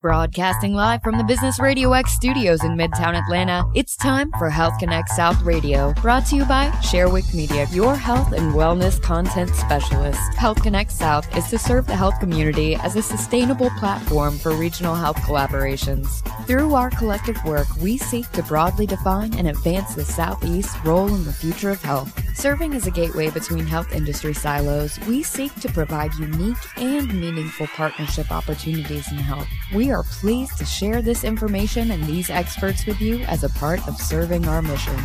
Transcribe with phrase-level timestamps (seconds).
[0.00, 4.78] Broadcasting live from the Business Radio X studios in Midtown Atlanta, it's time for Health
[4.78, 10.20] Connect South Radio, brought to you by Sharewick Media, your health and wellness content specialist.
[10.34, 14.94] Health Connect South is to serve the health community as a sustainable platform for regional
[14.94, 16.22] health collaborations.
[16.46, 21.24] Through our collective work, we seek to broadly define and advance the Southeast's role in
[21.24, 22.16] the future of health.
[22.36, 27.66] Serving as a gateway between health industry silos, we seek to provide unique and meaningful
[27.66, 29.48] partnership opportunities in health.
[29.74, 33.86] We are pleased to share this information and these experts with you as a part
[33.88, 34.96] of serving our mission.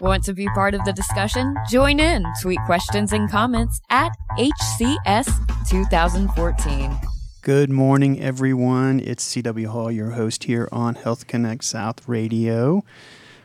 [0.00, 1.56] Want to be part of the discussion?
[1.70, 2.24] Join in.
[2.42, 5.26] Tweet questions and comments at HCS
[5.68, 6.98] 2014.
[7.40, 9.00] Good morning, everyone.
[9.00, 9.68] It's C.W.
[9.68, 12.84] Hall, your host here on Health Connect South Radio.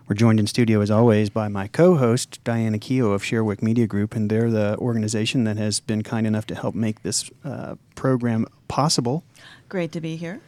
[0.08, 3.88] We're joined in studio, as always, by my co host, Diana Keogh of Sharewick Media
[3.88, 7.76] Group, and they're the organization that has been kind enough to help make this uh,
[7.96, 9.24] program possible.
[9.70, 10.42] Great to be here.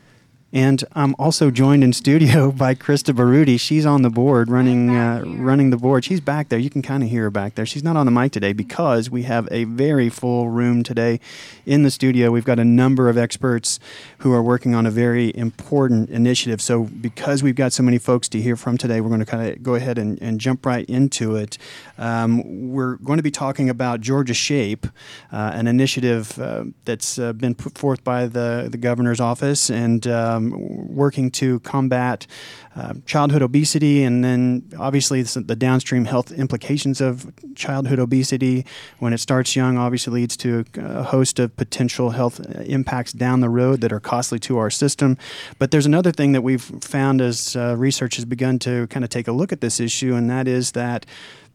[0.54, 3.60] And I'm also joined in studio by Krista Baruti.
[3.60, 6.06] She's on the board, running uh, running the board.
[6.06, 6.60] She's back there.
[6.60, 7.66] You can kind of hear her back there.
[7.66, 11.20] She's not on the mic today because we have a very full room today
[11.66, 12.30] in the studio.
[12.30, 13.80] We've got a number of experts
[14.20, 16.62] who are working on a very important initiative.
[16.62, 19.50] So because we've got so many folks to hear from today, we're going to kind
[19.50, 21.58] of go ahead and, and jump right into it.
[21.98, 24.86] Um, we're going to be talking about Georgia Shape,
[25.32, 30.06] uh, an initiative uh, that's uh, been put forth by the, the governor's office and
[30.06, 32.28] um, working to combat
[32.76, 38.66] uh, childhood obesity and then obviously the downstream health implications of childhood obesity.
[39.00, 43.50] When it starts young, obviously leads to a host of potential health impacts down the
[43.50, 45.18] road that are costly to our system.
[45.60, 49.10] But there's another thing that we've found as uh, research has begun to kind of
[49.10, 51.06] take a look at this issue, and that is that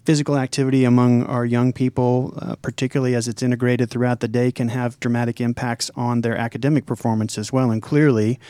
[0.09, 4.71] physical activity among our young people, uh, particularly as it's integrated throughout the day, can
[4.71, 7.71] have dramatic impacts on their academic performance as well.
[7.71, 8.41] And clearly,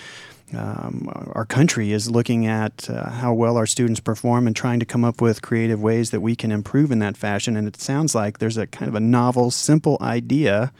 [0.57, 4.87] um, our country is looking at uh, how well our students perform and trying to
[4.87, 7.57] come up with creative ways that we can improve in that fashion.
[7.57, 10.73] And it sounds like there's a kind of a novel, simple idea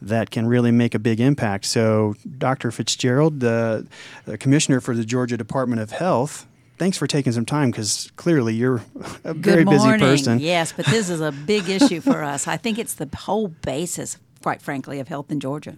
[0.00, 1.64] that can really make a big impact.
[1.64, 2.72] So, Dr.
[2.72, 3.86] Fitzgerald, the,
[4.24, 6.48] the commissioner for the Georgia Department of Health,
[6.82, 8.82] thanks for taking some time because clearly you're
[9.22, 10.40] a very busy person.
[10.40, 12.48] Yes, but this is a big issue for us.
[12.48, 15.76] I think it's the whole basis, quite frankly, of health in Georgia.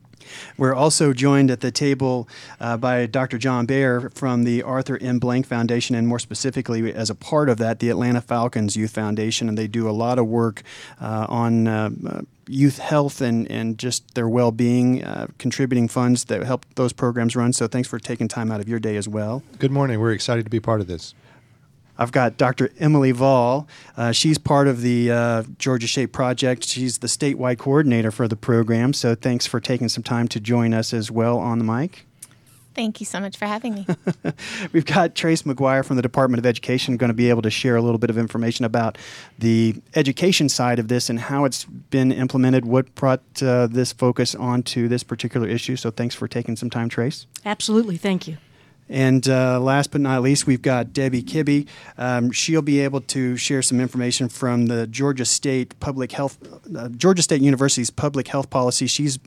[0.56, 3.38] We're also joined at the table uh, by Dr.
[3.38, 5.18] John Bare from the Arthur M.
[5.18, 9.48] Blank Foundation, and more specifically, as a part of that, the Atlanta Falcons Youth Foundation.
[9.48, 10.62] And they do a lot of work
[11.00, 11.90] uh, on uh,
[12.48, 17.36] youth health and, and just their well being, uh, contributing funds that help those programs
[17.36, 17.52] run.
[17.52, 19.42] So thanks for taking time out of your day as well.
[19.58, 20.00] Good morning.
[20.00, 21.14] We're excited to be part of this.
[21.98, 22.70] I've got Dr.
[22.78, 23.66] Emily Vall.
[23.96, 26.64] Uh, she's part of the uh, Georgia Shape Project.
[26.64, 28.92] She's the statewide coordinator for the program.
[28.92, 32.06] So thanks for taking some time to join us as well on the mic.
[32.74, 33.86] Thank you so much for having me.
[34.72, 37.76] We've got Trace McGuire from the Department of Education going to be able to share
[37.76, 38.98] a little bit of information about
[39.38, 44.34] the education side of this and how it's been implemented, what brought uh, this focus
[44.34, 45.76] onto this particular issue.
[45.76, 47.26] So thanks for taking some time, Trace.
[47.44, 47.96] Absolutely.
[47.96, 48.38] Thank you.
[48.88, 51.66] And uh, last but not least, we've got Debbie Kibbe.
[51.96, 56.38] Um, she'll be able to share some information from the Georgia State Public Health,
[56.76, 58.86] uh, Georgia State University's public health policy.
[58.86, 59.18] She's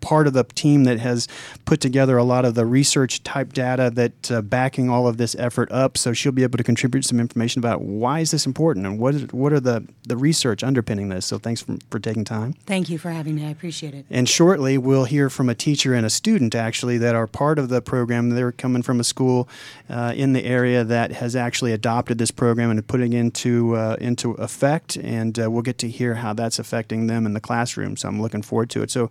[0.00, 1.28] part of the team that has
[1.64, 5.34] put together a lot of the research type data that uh, backing all of this
[5.36, 5.96] effort up.
[5.98, 9.14] So she'll be able to contribute some information about why is this important and what
[9.14, 11.26] is, what are the, the research underpinning this.
[11.26, 12.54] So thanks for, for taking time.
[12.66, 13.46] Thank you for having me.
[13.46, 14.06] I appreciate it.
[14.10, 17.68] And shortly we'll hear from a teacher and a student actually that are part of
[17.68, 18.30] the program.
[18.30, 19.48] They're coming from a school
[19.88, 24.32] uh, in the area that has actually adopted this program and putting into uh, into
[24.32, 24.96] effect.
[24.96, 27.96] And uh, we'll get to hear how that's affecting them in the classroom.
[27.96, 28.90] So I'm looking forward to it.
[28.90, 29.10] So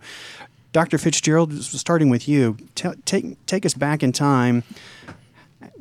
[0.72, 0.98] Dr.
[0.98, 4.64] Fitzgerald, starting with you, t- take take us back in time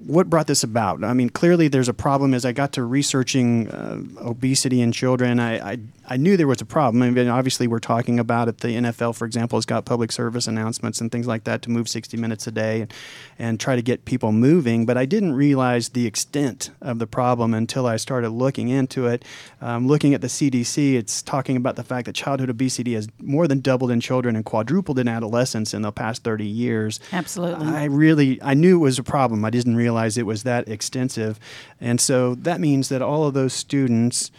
[0.05, 1.03] what brought this about?
[1.03, 2.33] I mean, clearly there's a problem.
[2.33, 5.77] As I got to researching uh, obesity in children, I, I,
[6.07, 7.01] I knew there was a problem.
[7.01, 8.59] I mean, obviously we're talking about it.
[8.59, 11.89] The NFL, for example, has got public service announcements and things like that to move
[11.89, 12.93] 60 minutes a day and,
[13.39, 14.85] and try to get people moving.
[14.85, 19.25] But I didn't realize the extent of the problem until I started looking into it.
[19.61, 23.47] Um, looking at the CDC, it's talking about the fact that childhood obesity has more
[23.47, 26.99] than doubled in children and quadrupled in adolescents in the past 30 years.
[27.11, 27.65] Absolutely.
[27.65, 29.43] I really I knew it was a problem.
[29.43, 31.39] I didn't realize realize it was that extensive.
[31.79, 34.31] And so that means that all of those students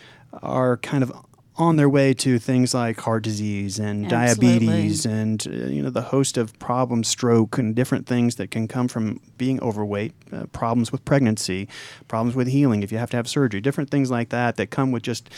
[0.42, 1.10] are kind of
[1.56, 4.66] on their way to things like heart disease and Absolutely.
[4.66, 8.68] diabetes and uh, you know the host of problems stroke and different things that can
[8.68, 11.68] come from being overweight uh, problems with pregnancy
[12.06, 14.92] problems with healing if you have to have surgery different things like that that come
[14.92, 15.30] with just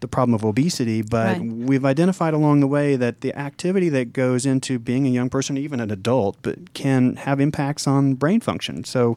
[0.00, 1.42] the problem of obesity, but Right.
[1.44, 5.56] we've identified along the way that the activity that goes into being a young person,
[5.58, 8.84] even an adult, but can have impacts on brain function.
[8.84, 9.16] So,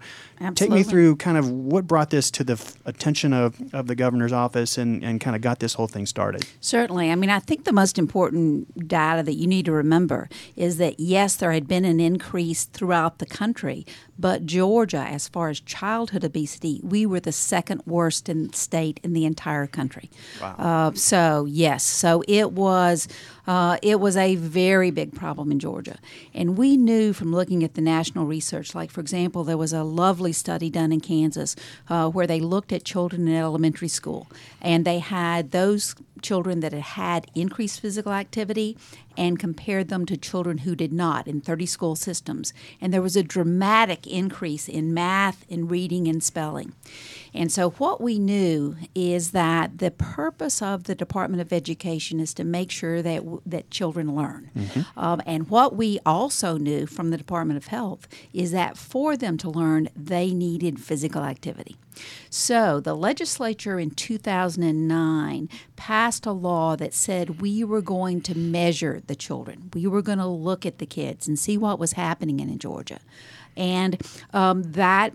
[0.55, 3.93] take me through kind of what brought this to the f- attention of, of the
[3.95, 6.45] governor's office and, and kind of got this whole thing started.
[6.61, 7.11] Certainly.
[7.11, 10.99] I mean, I think the most important data that you need to remember is that
[10.99, 13.85] yes, there had been an increase throughout the country,
[14.17, 19.13] but Georgia, as far as childhood obesity, we were the second worst in state in
[19.13, 20.09] the entire country.
[20.41, 20.55] Wow.
[20.57, 23.07] Uh, so yes, so it was
[23.51, 25.97] uh, it was a very big problem in Georgia,
[26.33, 28.73] and we knew from looking at the national research.
[28.73, 31.57] Like for example, there was a lovely study done in Kansas
[31.89, 34.27] uh, where they looked at children in elementary school,
[34.61, 38.77] and they had those children that had had increased physical activity
[39.17, 42.53] and compared them to children who did not in 30 school systems.
[42.79, 46.73] And there was a dramatic increase in math, in reading, and spelling.
[47.33, 52.33] And so, what we knew is that the purpose of the Department of Education is
[52.35, 54.49] to make sure that that children learn.
[54.95, 59.37] Um, and what we also knew from the Department of Health is that for them
[59.39, 61.75] to learn, they needed physical activity.
[62.29, 69.01] So, the legislature in 2009 passed a law that said we were going to measure
[69.05, 69.69] the children.
[69.73, 72.99] We were going to look at the kids and see what was happening in, Georgia.
[73.57, 74.01] And
[74.33, 75.13] um, that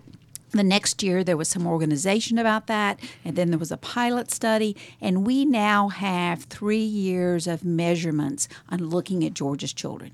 [0.51, 4.31] the next year, there was some organization about that, and then there was a pilot
[4.31, 10.11] study, and we now have three years of measurements on looking at Georgia's children.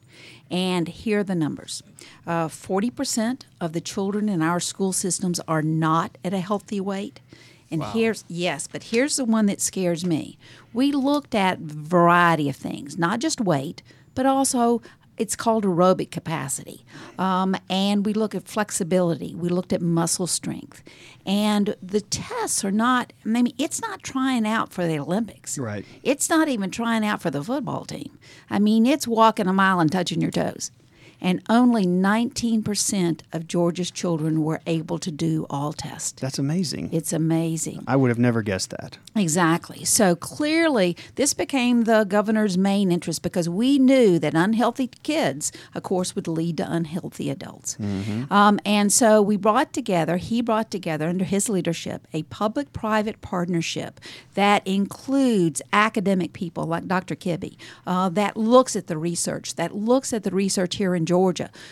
[0.49, 1.83] And here are the numbers
[2.27, 7.19] uh, 40% of the children in our school systems are not at a healthy weight.
[7.71, 10.37] And here's yes, but here's the one that scares me.
[10.73, 13.81] We looked at variety of things, not just weight,
[14.13, 14.79] but also
[15.17, 16.85] it's called aerobic capacity.
[17.19, 19.35] Um, and we look at flexibility.
[19.35, 20.83] We looked at muscle strength.
[21.25, 25.57] And the tests are not, I mean, it's not trying out for the Olympics.
[25.57, 25.85] Right.
[26.03, 28.17] It's not even trying out for the football team.
[28.49, 30.71] I mean, it's walking a mile and touching your toes.
[31.23, 36.21] And only 19% of Georgia's children were able to do all tests.
[36.21, 36.89] That's amazing.
[36.91, 37.83] It's amazing.
[37.87, 38.97] I would have never guessed that.
[39.15, 39.85] Exactly.
[39.85, 45.83] So clearly, this became the governor's main interest because we knew that unhealthy kids, of
[45.83, 47.77] course, would lead to unhealthy adults.
[48.29, 53.21] Um, and so we brought together, he brought together under his leadership, a public private
[53.21, 54.01] partnership
[54.33, 57.15] that includes academic people like Dr.
[57.15, 57.55] Kibbe,
[57.87, 61.12] uh, that looks at the research, that looks at the research here in Georgia,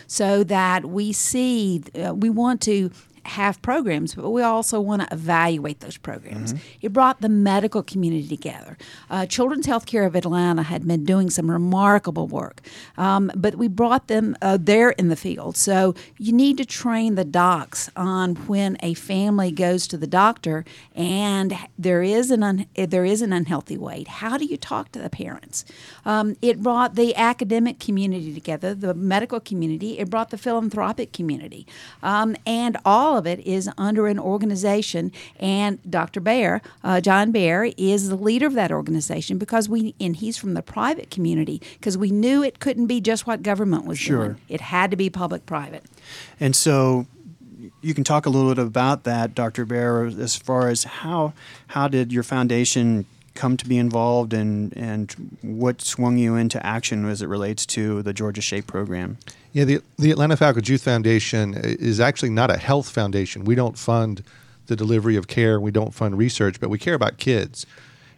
[0.06, 2.90] so that we see, uh, we want to
[3.24, 6.54] have programs, but we also want to evaluate those programs.
[6.80, 8.76] It brought the medical community together.
[9.10, 12.60] Uh, Children's Healthcare of Atlanta had been doing some remarkable work,
[12.96, 15.56] um, but we brought them uh, there in the field.
[15.56, 20.64] So you need to train the docs on when a family goes to the doctor
[20.94, 24.08] and there is an un- there is an unhealthy weight.
[24.08, 25.64] How do you talk to the parents?
[26.04, 29.98] Um, it brought the academic community together, the medical community.
[29.98, 31.66] It brought the philanthropic community,
[32.02, 35.12] um, and all of it is under an organization.
[35.38, 36.20] And Dr.
[36.20, 40.54] Bare, uh, John Bare, is the leader of that organization because we and he's from
[40.54, 44.24] the private community because we knew it couldn't be just what government was Sure.
[44.26, 44.36] doing.
[44.48, 45.84] It had to be public-private.
[46.40, 47.06] And so
[47.80, 49.64] you can talk a little bit about that, Dr.
[49.64, 51.32] Bare, as far as how
[51.68, 57.08] how did your foundation come to be involved and and what swung you into action
[57.08, 59.18] as it relates to the Georgia Shape program?
[59.52, 63.44] Yeah, the, the Atlanta Falcons Youth Foundation is actually not a health foundation.
[63.44, 64.22] We don't fund
[64.66, 67.66] the delivery of care, we don't fund research, but we care about kids.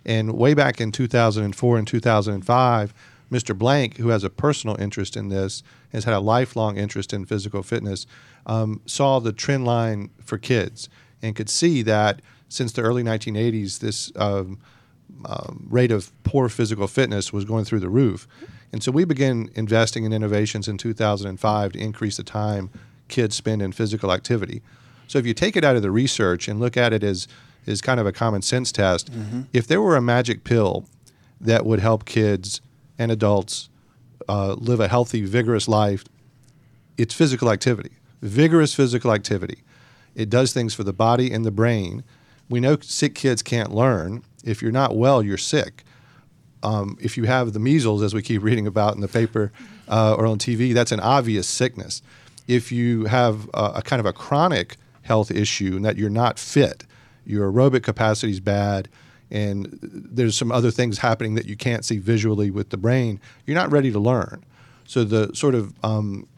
[0.05, 2.95] And way back in 2004 and 2005,
[3.33, 3.57] Mr.
[3.57, 5.63] Blank, who has a personal interest in this,
[5.93, 8.07] has had a lifelong interest in physical fitness,
[8.47, 10.89] um, saw the trend line for kids
[11.23, 14.59] and could see that since the early 1980s, this um,
[15.25, 18.27] um, rate of poor physical fitness was going through the roof.
[18.73, 22.71] And so we began investing in innovations in 2005 to increase the time
[23.09, 24.63] kids spend in physical activity.
[25.07, 27.29] So if you take it out of the research and look at it as,
[27.67, 29.11] as kind of a common sense test,
[29.53, 30.87] if there were a magic pill
[31.41, 32.61] that would help kids
[32.99, 33.69] and adults
[34.29, 36.05] uh, live a healthy, vigorous life,
[36.97, 37.93] it's physical activity,
[38.23, 39.63] vigorous physical activity.
[40.15, 42.05] It does things for the body and the brain.
[42.49, 44.23] We know sick kids can't learn.
[44.45, 45.83] If you're not well, you're sick.
[46.63, 49.53] Um, if you have the measles, as we keep reading about in the paper
[49.89, 52.03] uh, or on TV, that's an obvious sickness.
[52.47, 56.39] If you have a, a kind of a chronic health issue and that you're not
[56.39, 56.85] fit,
[57.27, 58.89] your aerobic capacity is bad,
[59.31, 63.57] and there's some other things happening that you can't see visually with the brain, you're
[63.57, 64.45] not ready to learn.
[64.87, 66.29] So the sort of um,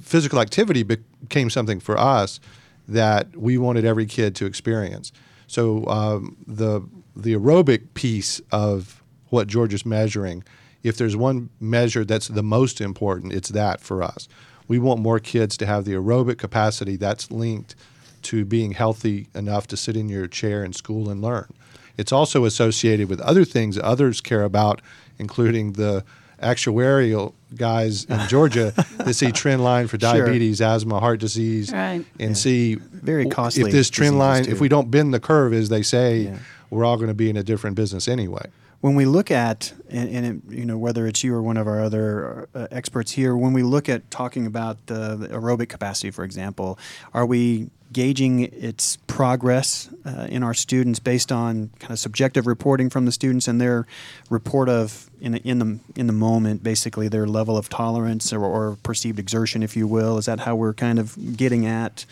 [0.00, 2.40] physical activity became something for us
[2.86, 5.10] that we wanted every kid to experience.
[5.46, 6.82] So um, the
[7.16, 10.44] the aerobic piece of what Georgia's measuring,
[10.82, 14.28] if there's one measure that's the most important, it's that for us.
[14.68, 17.74] We want more kids to have the aerobic capacity that's linked
[18.22, 21.52] to being healthy enough to sit in your chair in school and learn.
[21.96, 24.80] It's also associated with other things others care about,
[25.18, 26.04] including the
[26.42, 30.12] actuarial guys in Georgia that see trend line for Sure.
[30.12, 32.04] diabetes, asthma, heart disease, Right.
[32.18, 34.52] and see Very costly if this trend line, too.
[34.52, 36.38] if we don't bend the curve, as they say, Yeah.
[36.74, 38.46] We're all going to be in a different business anyway.
[38.80, 41.66] when we look at and, and it, you know whether it's you or one of
[41.66, 46.10] our other uh, experts here when we look at talking about uh, the aerobic capacity
[46.10, 46.78] for example
[47.14, 52.90] are we gauging its progress uh, in our students based on kind of subjective reporting
[52.90, 53.86] from the students and their
[54.28, 58.44] report of in the, in the in the moment basically their level of tolerance or,
[58.44, 62.04] or perceived exertion if you will is that how we're kind of getting at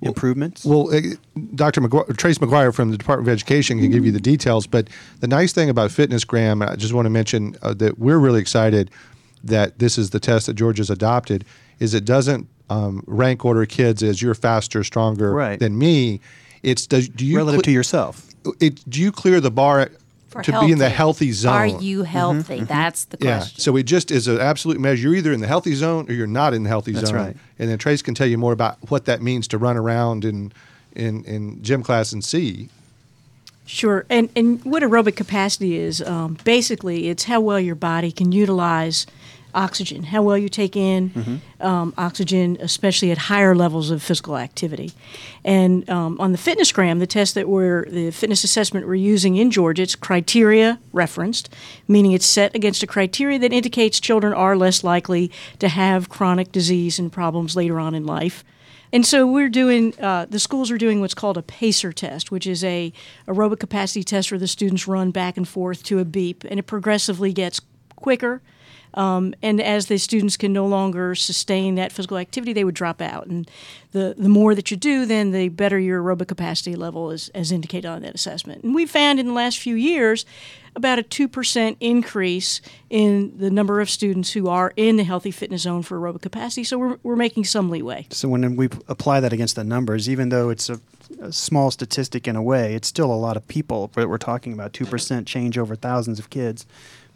[0.00, 1.00] improvements Well, uh,
[1.54, 1.80] Dr.
[2.14, 4.88] Trace McGuire from the Department of Education can give you the details, but
[5.20, 8.90] the nice thing about FitnessGram, I just want to mention uh, that we're really excited
[9.44, 11.44] that this is the test that Georgia's adopted,
[11.78, 15.58] is it doesn't um, rank order kids as you're faster, stronger Right.
[15.58, 16.20] than me.
[16.62, 18.24] It's does, do you relative cle- to yourself
[18.60, 19.90] it, do you clear the bar
[20.28, 21.26] For to be in the healthy.
[21.26, 21.52] healthy zone?
[21.52, 22.60] Are you healthy?
[22.60, 23.28] That's the question.
[23.28, 23.38] Yeah.
[23.38, 23.60] question.
[23.60, 25.08] So it just is an absolute measure.
[25.08, 27.16] You're either in the healthy zone or you're not in the healthy That's zone.
[27.16, 27.36] right.
[27.58, 30.52] And then Trace can tell you more about what that means to run around in
[30.94, 32.68] in, in gym class and see.
[33.66, 38.32] Sure, and and what aerobic capacity is um, basically it's how well your body can
[38.32, 39.06] utilize
[39.58, 44.92] oxygen, how well you take in um, oxygen, especially at higher levels of physical activity.
[45.44, 49.36] And um, on the fitness gram, the test that we're the fitness assessment we're using
[49.36, 51.52] in Georgia, it's criteria referenced,
[51.88, 56.52] meaning it's set against a criteria that indicates children are less likely to have chronic
[56.52, 58.44] disease and problems later on in life.
[58.92, 62.46] And so we're doing, uh, the schools are doing what's called a PACER test, which
[62.46, 62.92] is a
[63.26, 66.66] aerobic capacity test where the students run back and forth to a beep, and it
[66.66, 67.60] progressively gets
[67.96, 68.40] quicker.
[68.98, 73.00] Um, and as the students can no longer sustain that physical activity, they would drop
[73.00, 73.28] out.
[73.28, 73.48] And
[73.92, 77.52] the, the more that you do, then the better your aerobic capacity level is, as
[77.52, 78.64] indicated on that assessment.
[78.64, 80.26] And we found in the last few years
[80.74, 85.62] about a 2% increase in the number of students who are in the healthy fitness
[85.62, 86.64] zone for aerobic capacity.
[86.64, 88.08] So we're, we're making some leeway.
[88.10, 90.80] So when we apply that against the numbers, even though it's a,
[91.20, 93.92] a small statistic in a way, it's still a lot of people.
[93.94, 96.66] But we're talking about two percent change over thousands of kids,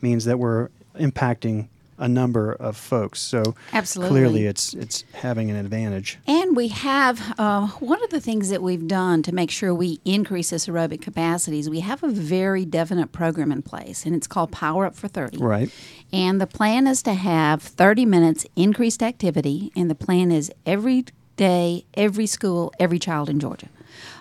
[0.01, 1.69] means that we're impacting
[1.99, 3.21] a number of folks.
[3.21, 4.11] So Absolutely.
[4.11, 6.19] clearly, it's it's having an advantage.
[6.27, 10.01] And we have uh, one of the things that we've done to make sure we
[10.05, 11.69] increase this aerobic capacities.
[11.71, 15.39] We have a very definite program in place, and it's called Power Up for 30.
[15.39, 15.71] Right.
[16.13, 21.05] And the plan is to have 30 minutes increased activity, and the plan is every
[21.37, 23.69] day, every school, every child in Georgia.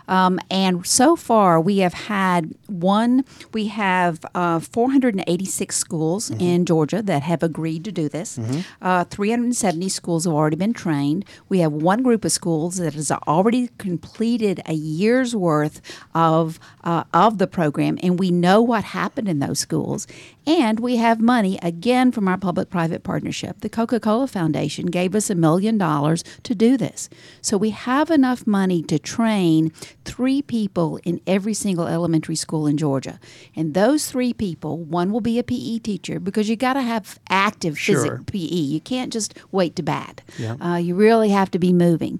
[0.07, 7.01] Um, and so far, we have had one, we have uh, 486 schools in Georgia
[7.01, 8.37] that have agreed to do this.
[8.81, 11.25] Uh, 370 schools have already been trained.
[11.49, 15.81] We have one group of schools that has already completed a year's worth
[16.13, 20.07] of, uh, of the program, and we know what happened in those schools.
[20.47, 23.61] And we have money again from our public private partnership.
[23.61, 27.09] The Coca Cola Foundation gave us a million dollars to do this.
[27.41, 29.71] So we have enough money to train
[30.03, 33.19] three people in every single elementary school in Georgia.
[33.55, 37.19] And those three people, one will be a PE teacher because you got to have
[37.29, 37.95] active Sure.
[37.97, 38.39] physical PE.
[38.39, 40.21] You can't just wait to bat.
[40.39, 40.53] Yeah.
[40.59, 42.19] Uh, you really have to be moving.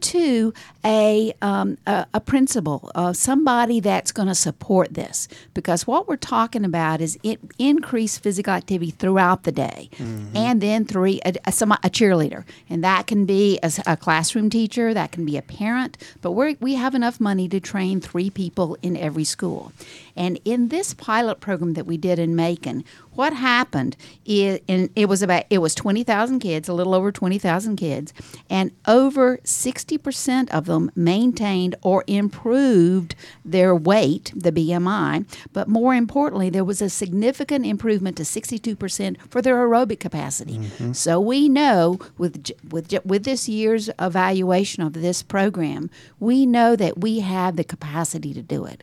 [0.00, 0.52] Two,
[0.84, 5.28] a, um, a, a principal, uh, somebody that's going to support this.
[5.54, 9.88] Because what we're talking about is it, increased physical activity throughout the day.
[9.92, 10.36] Mm-hmm.
[10.36, 12.44] And then three, a, a, some, a cheerleader.
[12.68, 15.96] And that can be a classroom teacher, that can be a parent.
[16.20, 19.72] But we're, we have enough money to train three people in every school.
[20.16, 25.08] And in this pilot program that we did in Macon, what happened is, and it
[25.08, 28.12] was about it was twenty thousand kids, a little over twenty thousand kids,
[28.48, 33.14] and over sixty percent of them maintained or improved
[33.44, 35.26] their weight, the BMI.
[35.52, 40.58] But more importantly, there was a significant improvement to sixty-two percent for their aerobic capacity.
[40.58, 40.92] Mm-hmm.
[40.92, 47.00] So we know with with with this year's evaluation of this program, we know that
[47.00, 48.82] we have the capacity to do it.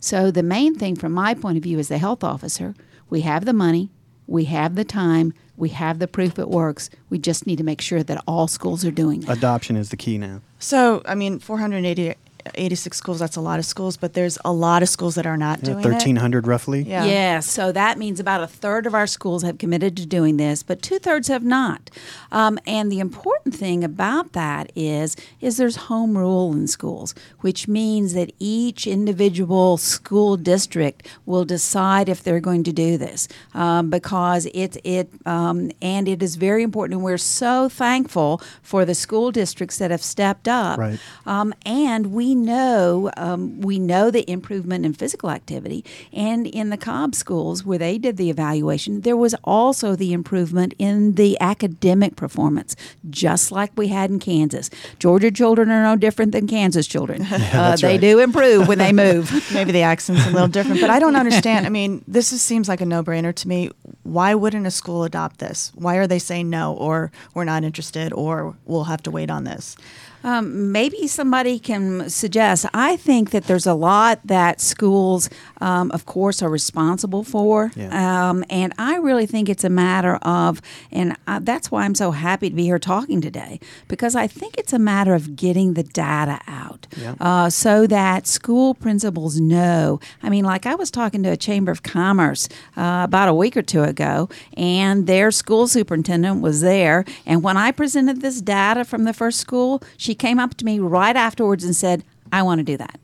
[0.00, 2.74] So the main thing from my point of view as the health officer,
[3.10, 3.90] we have the money,
[4.26, 6.88] we have the time, we have the proof it works.
[7.10, 9.36] We just need to make sure that all schools are doing that.
[9.36, 10.40] Adoption is the key now.
[10.58, 12.14] So, I mean, 480
[12.54, 15.36] 86 schools, that's a lot of schools, but there's a lot of schools that are
[15.36, 15.84] not doing it.
[15.84, 16.82] 1,300 roughly.
[16.82, 17.04] Yeah.
[17.04, 20.62] Yes, so that means about a third of our schools have committed to doing this,
[20.62, 21.90] but two thirds have not.
[22.32, 27.68] Um, and the important thing about that is, is there's home rule in schools, which
[27.68, 33.90] means that each individual school district will decide if they're going to do this, um,
[33.90, 36.96] because it it um, and it is very important.
[36.96, 40.78] And we're so thankful for the school districts that have stepped up.
[40.78, 40.98] Right.
[41.26, 46.76] Um, and we know um, we know the improvement in physical activity, and in the
[46.76, 52.16] Cobb schools where they did the evaluation, there was also the improvement in the academic
[52.16, 52.76] performance,
[53.08, 54.70] just like we had in Kansas.
[54.98, 57.22] Georgia children are no different than Kansas children.
[57.30, 58.00] uh, they right.
[58.00, 59.30] do improve when they move.
[59.52, 61.66] Maybe the accent's a little different, but I don't understand.
[61.66, 63.70] I mean, this is, seems like a no-brainer to me.
[64.02, 65.72] Why wouldn't a school adopt this?
[65.74, 69.44] Why are they saying no, or we're not interested, or we'll have to wait on
[69.44, 69.76] this?
[70.22, 72.66] Um, maybe somebody can suggest.
[72.74, 78.28] I think that there's a lot that schools, um, of course, are responsible for, Yeah.
[78.30, 80.60] um, and I really think it's a matter of,
[80.92, 84.58] and I, that's why I'm so happy to be here talking today because I think
[84.58, 87.14] it's a matter of getting the data out, Yeah.
[87.20, 90.00] uh, so that school principals know.
[90.22, 93.56] I mean, like I was talking to a chamber of commerce uh, about a week
[93.56, 98.84] or two ago, and their school superintendent was there, and when I presented this data
[98.84, 102.58] from the first school, she came up to me right afterwards and said, "I want
[102.58, 102.98] to do that."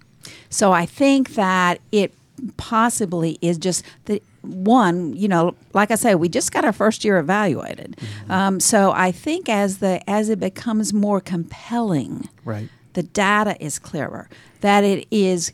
[0.50, 2.12] So I think that it
[2.56, 5.14] possibly is just the one.
[5.16, 7.96] You know, like I say, we just got our first year evaluated,
[8.28, 12.68] um, so I think as the as it becomes more compelling, Right.
[12.94, 14.28] the data is clearer
[14.60, 15.52] that it is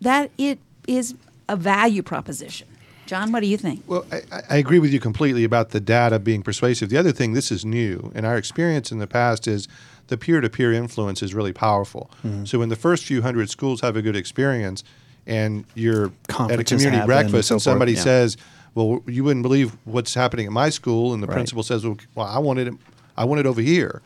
[0.00, 1.14] that it is
[1.48, 2.66] a value proposition.
[3.06, 3.82] John, what do you think?
[3.88, 6.90] Well, I, I agree with you completely about the data being persuasive.
[6.90, 9.66] The other thing, this is new, and our experience in the past is
[10.10, 12.10] the peer-to-peer influence is really powerful.
[12.44, 14.82] So when the first few hundred schools have a good experience,
[15.24, 18.02] and you're at a community happen and breakfast, so and somebody yeah.
[18.02, 18.36] says,
[18.74, 21.34] "Well, you wouldn't believe what's happening at my school," and the Right.
[21.34, 22.74] principal says, "Well, well I wanted it,
[23.16, 24.02] I want it over here."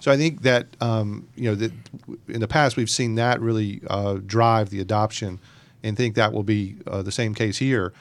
[0.00, 1.72] So I think that um, you know that
[2.28, 5.40] in the past we've seen that really uh, drive the adoption,
[5.82, 7.92] and think that will be uh, the same case here.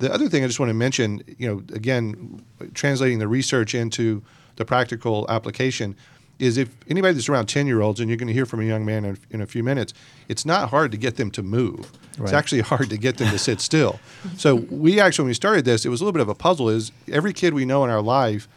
[0.00, 2.42] The other thing I just want to mention, you know, again,
[2.74, 4.22] translating the research into
[4.56, 5.96] the practical application
[6.38, 8.64] is if anybody that's around 10 year olds, and you're going to hear from a
[8.64, 9.94] young man in, in a few minutes,
[10.28, 11.90] it's not hard to get them to move.
[12.18, 13.98] It's actually hard to get them to sit still.
[14.36, 16.68] So we actually, when we started this, it was a little bit of a puzzle
[16.68, 18.48] is every kid we know in our life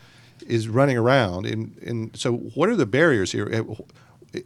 [0.47, 1.45] is running around.
[1.45, 3.47] And, and so what are the barriers here?
[3.47, 3.65] It-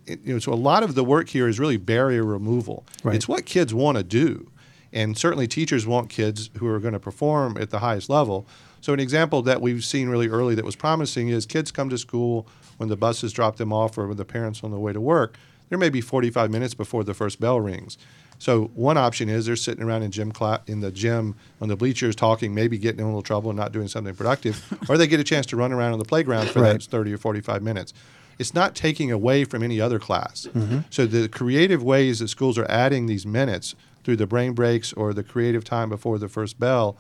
[0.05, 2.86] it- you know, so a lot of the work here is really barrier removal.
[3.03, 3.15] Right.
[3.15, 4.49] It's what kids want to do.
[4.93, 8.47] And certainly teachers want kids who are going to perform at the highest level.
[8.84, 11.98] So an example that we've seen really early that was promising is kids come to
[11.98, 15.00] school when the buses drop them off or when the parents on the way to
[15.00, 15.38] work.
[15.69, 17.98] There may be 45 minutes before the first bell rings.
[18.39, 21.78] So one option is they're sitting around in gym cla- in the gym on the
[21.78, 25.08] bleachers talking, maybe getting in a little trouble and not doing something productive, or they
[25.08, 26.74] get a chance to run around on the playground for Right.
[26.74, 27.93] that 30 or 45 minutes.
[28.38, 30.46] It's not taking away from any other class.
[30.54, 30.80] Mm-hmm.
[30.89, 35.13] So the creative ways that schools are adding these minutes through the brain breaks or
[35.13, 36.98] the creative time before the first bell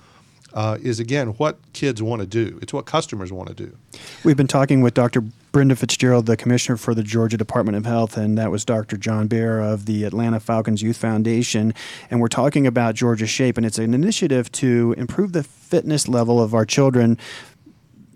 [0.53, 2.59] uh, is again what kids want to do.
[2.61, 3.77] It's what customers want to do.
[4.23, 5.21] We've been talking with Dr.
[5.51, 8.97] Brenda Fitzgerald, the commissioner for the Georgia Department of Health, and that was Dr.
[8.97, 11.73] John Bare of the Atlanta Falcons Youth Foundation.
[12.09, 16.41] And we're talking about Georgia Shape, and it's an initiative to improve the fitness level
[16.41, 17.19] of our children.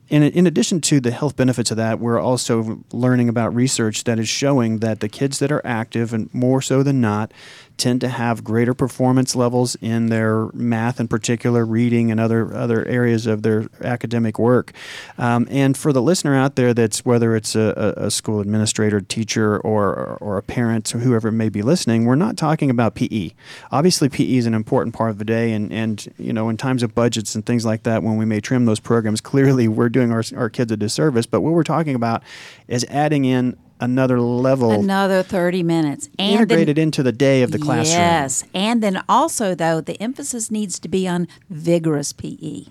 [0.10, 4.20] In, in addition to the health benefits of that, we're also learning about research that
[4.20, 7.32] is showing that the kids that are active, and more so than not,
[7.78, 12.86] tend to have greater performance levels in their math, in particular, reading, and other other
[12.88, 14.72] areas of their academic work.
[15.18, 19.58] Um, and for the listener out there, that's whether it's a, a, school administrator, teacher,
[19.60, 23.32] or or a parent, or whoever may be listening, we're not talking about PE.
[23.72, 26.84] Obviously, PE is an important part of the day, and and you know, in times
[26.84, 30.12] of budgets and things like that, when we may trim those programs, clearly we're doing
[30.12, 31.26] our our kids a disservice.
[31.26, 32.24] But what we're talking about
[32.68, 36.08] is adding in another level Another 30 minutes.
[36.18, 38.00] And then- integrated into the day of the classroom.
[38.00, 38.44] Yes.
[38.54, 42.14] And then also, though, the emphasis needs to be on vigorous.
[42.14, 42.66] PE.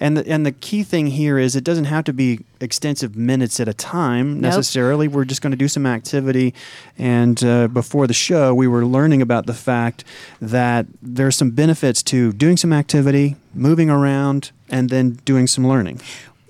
[0.00, 3.60] And the, and the key thing here is it doesn't have to be extensive minutes
[3.60, 4.42] at a time Nope.
[4.54, 5.08] necessarily.
[5.08, 6.54] We're just going to do some activity.
[6.98, 10.04] And uh, before the show, we were learning about the fact
[10.40, 16.00] that there's some benefits to doing some activity, moving around, and then doing some learning.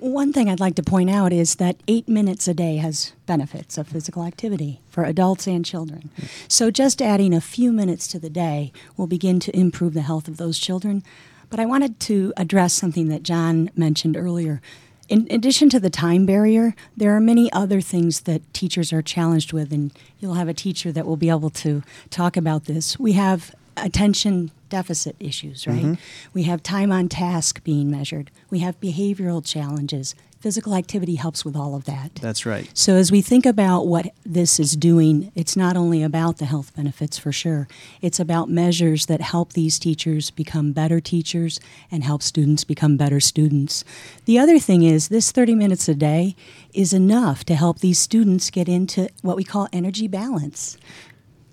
[0.05, 3.79] One thing I'd like to point out is that eight minutes a day has benefits
[3.79, 6.11] of physical activity for adults and children.
[6.47, 10.29] So just adding a few minutes to the day will begin to improve the health
[10.29, 11.03] of those children.
[11.49, 14.61] But I wanted to address something that John mentioned earlier.
[15.09, 19.55] In addition to the time barrier, there are many other things that teachers are challenged
[19.55, 22.99] with, and you'll have a teacher that will be able to talk about this.
[22.99, 25.85] We have attention deficit issues, right?
[25.85, 26.31] Mm-hmm.
[26.33, 28.31] We have time on task being measured.
[28.51, 30.15] We have behavioral challenges.
[30.41, 32.17] Physical activity helps with all of that.
[32.17, 32.69] That's right.
[32.75, 36.75] So, as we think about what this is doing, it's not only about the health
[36.77, 37.67] benefits for sure,
[38.03, 41.61] it's about measures that help these teachers become better teachers
[41.91, 43.85] and help students become better students.
[44.27, 46.37] The other thing is, this 30 minutes a day
[46.75, 50.77] is enough to help these students get into what we call energy balance.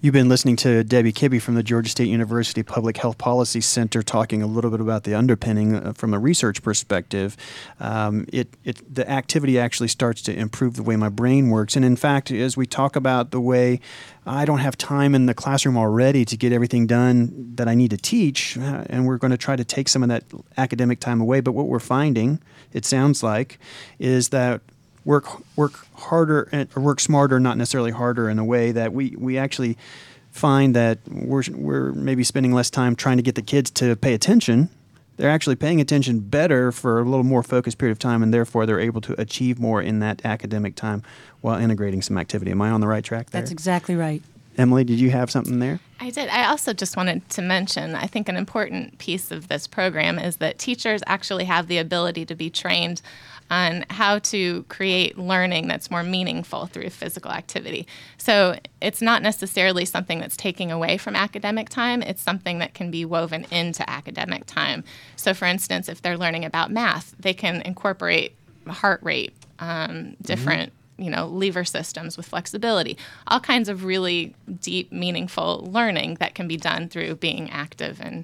[0.03, 4.01] You've been listening to Debbie Kibbe from the Georgia State University Public Health Policy Center
[4.01, 7.37] talking a little bit about the underpinning uh, from a research perspective.
[7.79, 11.75] Um, it, it, the activity actually starts to improve the way my brain works.
[11.75, 13.79] And in fact, as we talk about the way
[14.25, 17.91] I don't have time in the classroom already to get everything done that I need
[17.91, 20.23] to teach, uh, and we're going to try to take some of that
[20.57, 21.41] academic time away.
[21.41, 22.41] But what we're finding,
[22.73, 23.59] it sounds like,
[23.99, 24.61] is that
[25.05, 29.15] work work harder and or work smarter, not necessarily harder, in a way that we
[29.17, 29.77] we actually
[30.31, 34.13] find that we're we're maybe spending less time trying to get the kids to pay
[34.13, 34.69] attention.
[35.17, 38.65] They're actually paying attention better for a little more focused period of time, and therefore
[38.65, 41.03] they're able to achieve more in that academic time
[41.41, 42.49] while integrating some activity.
[42.51, 43.41] Am I on the right track there?
[43.41, 44.23] That's exactly right.
[44.57, 45.79] Emily, did you have something there?
[45.99, 46.29] I did.
[46.29, 50.37] I also just wanted to mention I think an important piece of this program is
[50.37, 53.01] that teachers actually have the ability to be trained
[53.51, 57.85] on how to create learning that's more meaningful through physical activity.
[58.17, 62.89] So it's not necessarily something that's taking away from academic time, it's something that can
[62.89, 64.85] be woven into academic time.
[65.17, 68.35] So, for instance, if they're learning about math, they can incorporate
[68.67, 70.71] heart rate, um, different.
[70.97, 76.47] You know, lever systems with flexibility, all kinds of really deep, meaningful learning that can
[76.47, 78.23] be done through being active and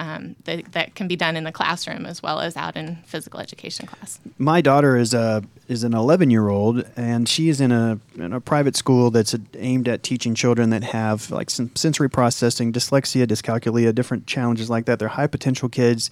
[0.00, 3.38] um, that, that can be done in the classroom as well as out in physical
[3.38, 4.18] education class.
[4.38, 8.32] My daughter is a is an 11 year old, and she is in a in
[8.32, 13.26] a private school that's aimed at teaching children that have like sen- sensory processing, dyslexia,
[13.26, 14.98] dyscalculia, different challenges like that.
[14.98, 16.10] They're high potential kids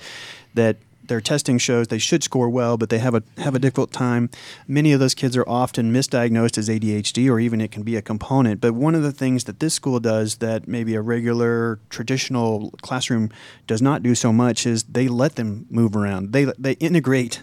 [0.52, 0.76] that
[1.08, 4.30] their testing shows they should score well, but they have a have a difficult time.
[4.66, 8.02] Many of those kids are often misdiagnosed as ADHD, or even it can be a
[8.02, 8.60] component.
[8.60, 13.30] But one of the things that this school does that maybe a regular traditional classroom
[13.66, 16.32] does not do so much is they let them move around.
[16.32, 17.42] They they integrate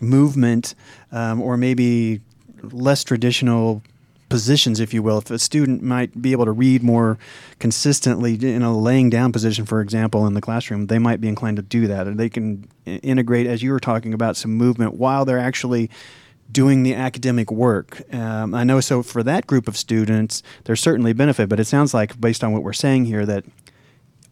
[0.00, 0.74] movement,
[1.12, 2.20] um, or maybe
[2.62, 3.82] less traditional
[4.28, 5.18] positions, if you will.
[5.18, 7.18] If a student might be able to read more
[7.58, 11.56] consistently in a laying down position, for example, in the classroom, they might be inclined
[11.56, 12.06] to do that.
[12.06, 15.90] And they can integrate, as you were talking about, some movement while they're actually
[16.50, 18.02] doing the academic work.
[18.14, 21.92] Um, I know so for that group of students, there's certainly benefit, but it sounds
[21.92, 23.44] like, based on what we're saying here, that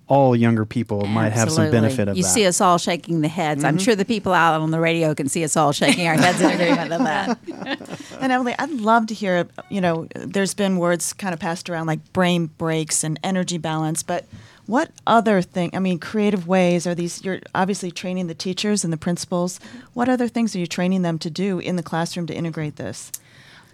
[0.06, 2.28] all younger people might have some benefit of you that.
[2.28, 2.34] Mm-hmm.
[2.34, 3.64] see us all shaking the heads.
[3.64, 6.40] I'm sure the people out on the radio can see us all shaking our heads
[6.40, 7.38] in agreement of that.
[8.20, 11.86] And Emily, I'd love to hear, you know, there's been words kind of passed around
[11.88, 14.24] like brain breaks and energy balance, but
[14.66, 18.90] what other thing, I mean, creative ways are these, you're obviously training the teachers and
[18.92, 19.60] the principals.
[19.92, 23.12] What other things are you training them to do in the classroom to integrate this?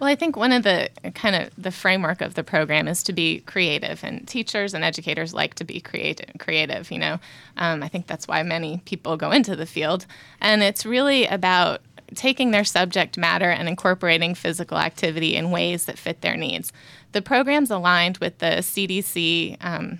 [0.01, 3.13] Well, I think one of the kind of the framework of the program is to
[3.13, 6.25] be creative, and teachers and educators like to be creative.
[6.39, 7.19] Creative, you know,
[7.55, 10.07] um, I think that's why many people go into the field,
[10.41, 11.81] and it's really about
[12.15, 16.73] taking their subject matter and incorporating physical activity in ways that fit their needs.
[17.11, 19.57] The program's aligned with the CDC.
[19.61, 19.99] Um,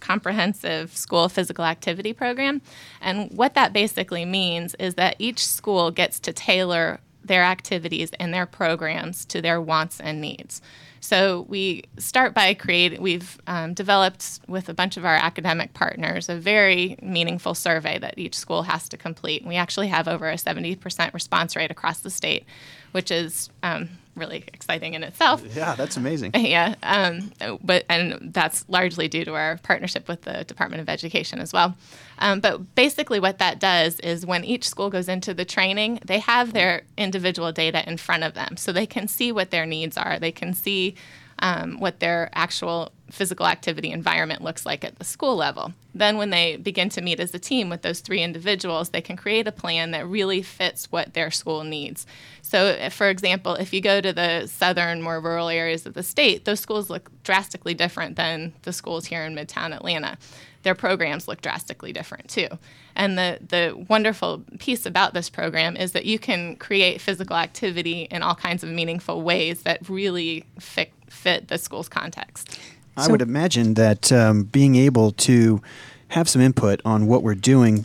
[0.00, 2.62] comprehensive school physical activity program.
[3.00, 8.34] And what that basically means is that each school gets to tailor their activities and
[8.34, 10.60] their programs to their wants and needs.
[11.00, 16.28] So we start by creating, we've um, developed with a bunch of our academic partners
[16.28, 19.42] a very meaningful survey that each school has to complete.
[19.42, 22.44] And We actually have over a 70% response rate across the state,
[22.92, 25.42] which is um, really exciting in itself.
[25.54, 26.32] yeah, that's amazing.
[26.48, 27.30] Yeah, um,
[27.62, 31.76] but and that's largely due to our partnership with the Department of Education as well.
[32.20, 36.20] Um, but basically, what that does is when each school goes into the training, they
[36.20, 39.98] have their individual data in front of them, so they can see what their needs
[39.98, 40.18] are.
[40.18, 40.94] They can see
[41.40, 45.72] um, what their actual physical activity environment looks like at the school level.
[45.94, 49.16] Then, when they begin to meet as a team with those three individuals, they can
[49.16, 52.06] create a plan that really fits what their school needs.
[52.42, 56.02] So, if- for example, if you go to the southern, more rural areas of the
[56.02, 60.18] state, those schools look drastically different than the schools here in Midtown Atlanta.
[60.62, 62.48] Their programs look drastically different too.
[62.94, 68.02] And the, the wonderful piece about this program is that you can create physical activity
[68.10, 72.58] in all kinds of meaningful ways that really fit, fit the school's context.
[72.98, 75.62] I would imagine that um, being able to
[76.08, 77.84] have some input on what we're doing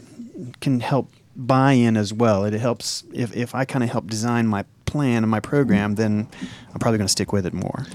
[0.61, 2.45] can help buy-in as well.
[2.45, 6.27] It helps if if I kind of help design my plan and my program, then
[6.71, 7.87] I'm probably going to stick with it more.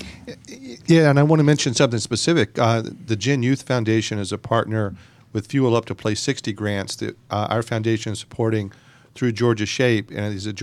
[0.87, 2.59] Yeah, and I want to mention something specific.
[2.59, 4.95] Uh, the Gin Youth Foundation is a partner
[5.33, 8.73] with Fuel Up to Play 60 grants that uh, our foundation is supporting
[9.15, 10.57] through Georgia Shape, and it's at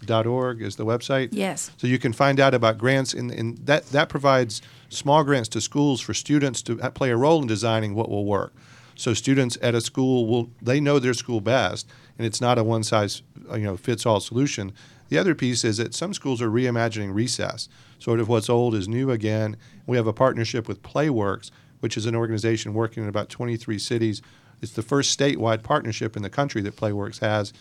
[0.00, 1.28] georgiashape.org is the website.
[1.32, 1.70] Yes.
[1.76, 5.60] So you can find out about grants, and, and that that provides small grants to
[5.60, 8.52] schools for students to play a role in designing what will work.
[8.96, 12.64] So students at a school will they know their school best, and it's not a
[12.64, 14.72] one size uh, you know fits all solution.
[15.08, 18.86] The other piece is that some schools are reimagining recess, sort of what's old is
[18.86, 19.56] new again.
[19.86, 24.22] We have a partnership with PlayWorks, which is an organization working in about 23 cities.
[24.62, 27.52] It's the first statewide partnership in the country that PlayWorks has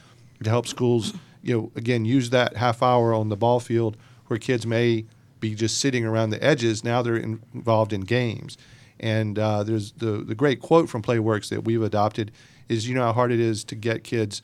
[0.43, 3.97] to help schools, you know, again use that half hour on the ball field
[4.27, 5.05] where kids may
[5.39, 6.83] be just sitting around the edges.
[6.83, 8.57] Now they're in, involved in games.
[8.99, 12.31] And uh, there's the the great quote from PlayWorks that we've adopted
[12.67, 14.41] is, you know how hard it is to get kids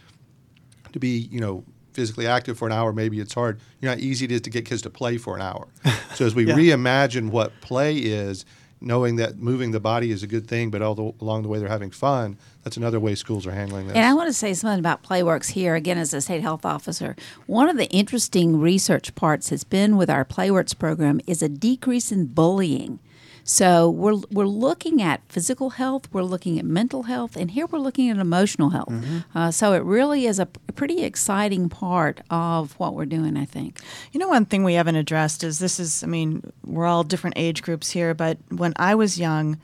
[0.93, 2.93] to be, you know, physically active for an hour.
[2.93, 3.59] Maybe it's hard.
[3.81, 5.67] You know how easy it is to get kids to play for an hour.
[6.15, 6.55] So as we Yeah.
[6.55, 8.45] reimagine what play is,
[8.81, 11.59] knowing that moving the body is a good thing, but all the, along the way
[11.59, 13.95] they're having fun, that's another way schools are handling this.
[13.95, 17.15] And I want to say something about PlayWorks here, again, as a state health officer.
[17.45, 22.11] One of the interesting research parts has been with our PlayWorks program is a decrease
[22.11, 22.99] in bullying.
[23.47, 27.77] So we're, we're looking at physical health, we're looking at mental health, and here we're
[27.77, 28.91] looking at emotional health.
[29.35, 33.45] Uh, so it really is a p- pretty exciting part of what we're doing, I
[33.45, 33.79] think.
[34.11, 37.37] You know, one thing we haven't addressed is this is, I mean, we're all different
[37.37, 39.59] age groups here, but when I was young,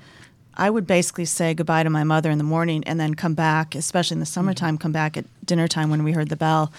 [0.54, 3.74] I would basically say goodbye to my mother in the morning and then come back,
[3.74, 6.72] especially in the summertime, come back at dinner time when we heard the bell.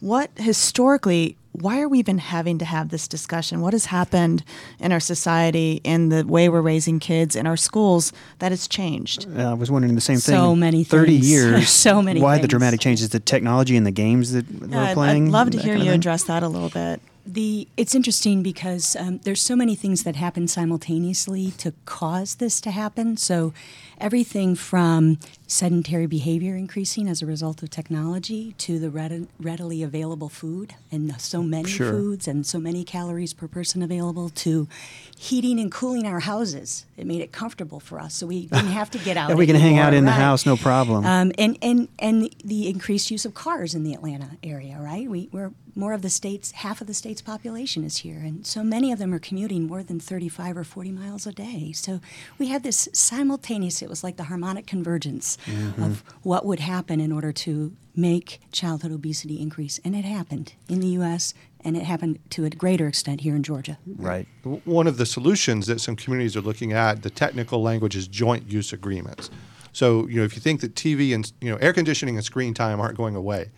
[0.00, 3.60] What historically, why are we even having to have this discussion?
[3.60, 4.44] What has happened
[4.78, 9.26] in our society, in the way we're raising kids, in our schools, that has changed?
[9.36, 10.34] Uh, I was wondering the same thing.
[10.36, 11.30] So many Thirty things.
[11.30, 11.68] years.
[11.70, 12.50] So many Why the things.
[12.50, 13.08] dramatic changes?
[13.08, 15.26] The technology and the games that Yeah, we're I'd- playing.
[15.28, 16.00] I'd love to hear kind of you thing?
[16.00, 17.00] address that a little bit.
[17.26, 22.58] The it's interesting because um, there's so many things that happen simultaneously to cause this
[22.62, 23.16] to happen.
[23.18, 23.52] So
[24.00, 30.28] everything from sedentary behavior increasing as a result of technology to the readi- readily available
[30.28, 31.90] food and so many Sure.
[31.90, 34.68] foods and so many calories per person available to
[35.16, 36.84] heating and cooling our houses.
[36.96, 39.30] It made it comfortable for us, so we didn't have to get out.
[39.30, 41.04] Yeah, we can hang out anymore, in the house, no problem.
[41.06, 45.08] Um, and, and, and the increased use of cars in the Atlanta area, right?
[45.08, 48.18] We, we're more of the state's, half of the state's population is here.
[48.18, 51.70] And so many of them are commuting more than 35 or 40 miles a day.
[51.72, 52.00] So
[52.36, 55.38] we had this simultaneous, it was like the harmonic convergence
[55.78, 59.80] of what would happen in order to make childhood obesity increase.
[59.84, 63.42] And it happened in the U.S., and it happened to a greater extent here in
[63.42, 63.78] Georgia.
[63.96, 64.28] right.
[64.44, 68.48] One of the solutions that some communities are looking at, the technical language is joint
[68.50, 69.28] use agreements.
[69.72, 72.54] So, you know, if you think that TV and, you know, air conditioning and screen
[72.54, 73.50] time aren't going away.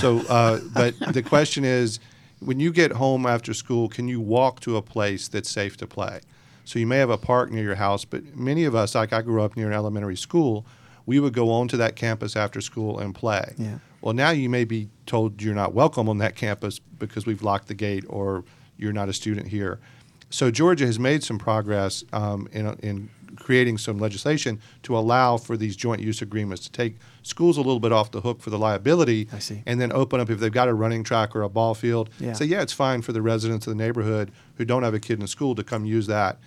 [0.00, 2.00] So, uh, but the question is,
[2.38, 5.86] when you get home after school, can you walk to a place that's safe to
[5.86, 6.20] play?
[6.64, 9.22] So you may have a park near your house, but many of us, like I
[9.22, 10.64] grew up near an elementary school,
[11.06, 13.54] we would go onto that campus after school and play.
[13.58, 13.78] Yeah.
[14.00, 17.68] Well, now you may be told you're not welcome on that campus because we've locked
[17.68, 18.44] the gate or
[18.76, 19.80] you're not a student here.
[20.30, 23.10] So Georgia has made some progress um, in, in
[23.42, 27.80] creating some legislation to allow for these joint use agreements to take schools a little
[27.80, 29.62] bit off the hook for the liability I see.
[29.66, 32.10] and then open up if they've got a running track or a ball field.
[32.18, 32.32] Yeah.
[32.32, 35.20] Say, yeah, it's fine for the residents of the neighborhood who don't have a kid
[35.20, 36.38] in school to come use that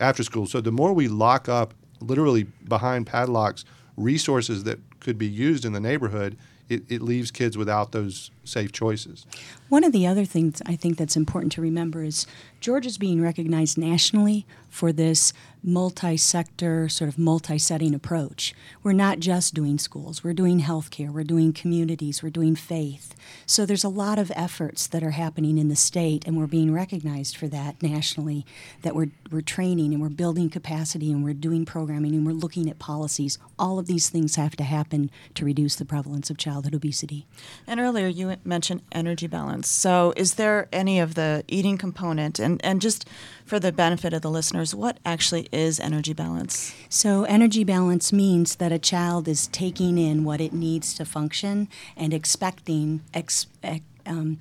[0.00, 0.46] after school.
[0.46, 3.64] So the more we lock up, literally behind padlocks,
[3.96, 6.36] resources that could be used in the neighborhood,
[6.68, 9.26] it, it leaves kids without those safe choices.
[9.68, 12.26] One of the other things I think that's important to remember is
[12.60, 18.54] Georgia's being recognized nationally for this multi sector, sort of multi setting approach.
[18.82, 23.14] We're not just doing schools, we're doing healthcare, we're doing communities, we're doing faith.
[23.46, 26.72] So there's a lot of efforts that are happening in the state, and we're being
[26.72, 28.46] recognized for that nationally,
[28.82, 32.70] that we're, we're training and we're building capacity and we're doing programming and we're looking
[32.70, 33.38] at policies.
[33.58, 37.26] All of these things have to happen to reduce the prevalence of childhood obesity.
[37.66, 39.68] And earlier you mentioned energy balance.
[39.68, 43.08] So, is there any of the eating component, and, and just
[43.44, 46.74] for the benefit of the listeners, what actually is energy balance?
[46.88, 51.68] So, energy balance means that a child is taking in what it needs to function
[51.96, 54.38] and expecting, ex, ex- um,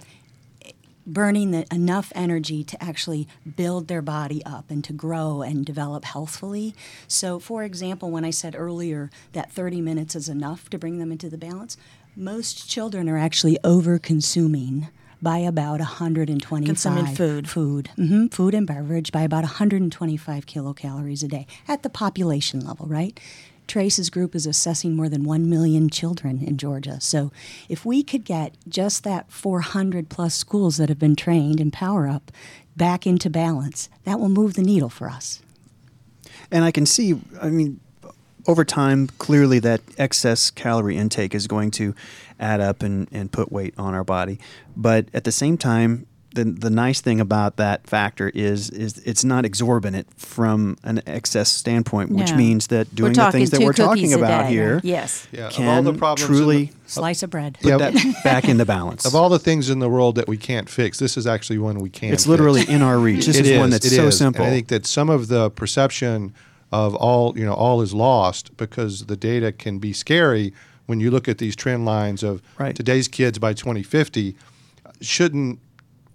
[1.13, 6.05] burning the, enough energy to actually build their body up and to grow and develop
[6.05, 6.75] healthfully.
[7.07, 11.11] So, for example, when I said earlier that 30 minutes is enough to bring them
[11.11, 11.77] into the balance,
[12.15, 14.87] most children are actually over consuming
[15.21, 17.49] by about 125 Consuming food.
[17.49, 22.85] food hmm food and beverage by about 125 kilocalories a day at the population level
[22.87, 23.19] right
[23.67, 26.99] Trace's group is assessing more than 1 million children in Georgia.
[26.99, 27.31] So
[27.69, 32.07] if we could get just that 400 plus schools that have been trained in Power
[32.07, 32.31] Up
[32.75, 35.39] back into balance, that will move the needle for us.
[36.49, 37.79] And I can see, I mean,
[38.49, 41.93] over time, clearly that excess calorie intake is going to
[42.39, 44.39] add up and, and put weight on our body.
[44.75, 49.23] But at the same time, the, the nice thing about that factor is is it's
[49.23, 52.37] not exorbitant from an excess standpoint, which No.
[52.37, 54.49] means that doing the things that we're talking about day.
[54.49, 55.27] here Yes.
[55.31, 57.57] Yeah, of can all the problems in the- truly Slice of bread.
[57.61, 57.77] put Yeah.
[57.77, 59.05] that back into balance.
[59.05, 61.79] Of all the things in the world that we can't fix, this is actually one
[61.79, 62.13] we can.
[62.13, 62.27] it's fix.
[62.29, 63.25] literally in our reach.
[63.25, 64.17] This It is, one that's it so is.
[64.17, 64.43] simple.
[64.45, 66.33] And I think that some of the perception
[66.71, 70.53] of all you know all is lost because the data can be scary
[70.85, 72.75] when you look at these trend lines of Right.
[72.75, 74.35] today's kids by 2050
[75.01, 75.59] shouldn't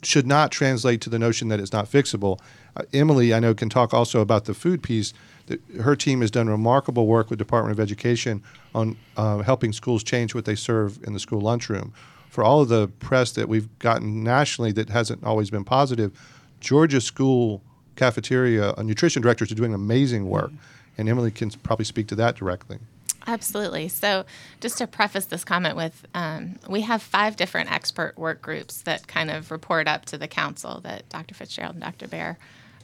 [0.02, 2.38] should not translate to the notion that it's not fixable.
[2.76, 5.14] Uh, Emily, I know, can talk also about the food piece.
[5.46, 8.42] That her team has done remarkable work with Department of Education
[8.74, 11.94] on uh, helping schools change what they serve in the school lunchroom.
[12.28, 16.12] For all of the press that we've gotten nationally that hasn't always been positive,
[16.60, 17.62] Georgia school
[17.96, 20.50] cafeteria a nutrition directors are doing amazing work,
[20.98, 22.78] and Emily can probably speak to that directly.
[23.26, 23.88] Absolutely.
[23.88, 24.24] So,
[24.61, 29.07] just to preface this comment with, um, we have five different expert work groups that
[29.07, 31.35] kind of report up to the council that Dr.
[31.35, 32.07] Fitzgerald and Dr.
[32.07, 32.38] Bare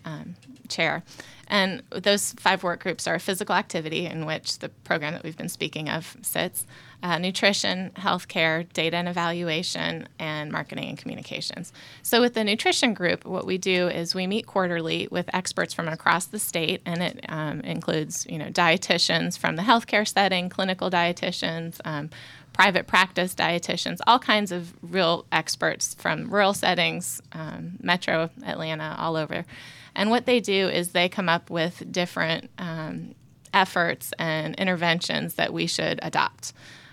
[0.05, 0.37] um,
[0.69, 1.03] chair.
[1.51, 5.49] And those five work groups are physical activity, in which the program that we've been
[5.49, 6.65] speaking of sits,
[7.03, 11.73] uh, nutrition, healthcare, data and evaluation, and marketing and communications.
[12.03, 15.89] So, with the nutrition group, what we do is we meet quarterly with experts from
[15.89, 20.89] across the state, and it um, includes, you know, dietitians from the healthcare setting, clinical
[20.89, 21.81] dietitians.
[21.85, 22.11] Um,
[22.53, 29.17] private practice dietitians, all kinds of real experts from rural settings, um, metro Atlanta, all
[29.17, 29.47] over.
[29.95, 33.15] And what they do is they come up with different um,
[33.53, 36.53] efforts and interventions that we should adopt.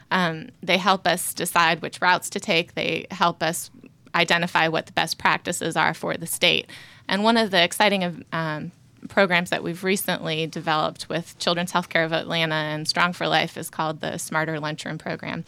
[0.10, 2.74] Um, they help us decide which routes to take.
[2.74, 3.70] They help us
[4.16, 6.70] identify what the best practices are for the state.
[7.08, 8.72] And one of the exciting um,
[9.10, 14.18] programs that we've recently developed with Children's Healthcare of Atlanta and Strong4Life is called the
[14.18, 15.46] Smarter Lunchroom Program.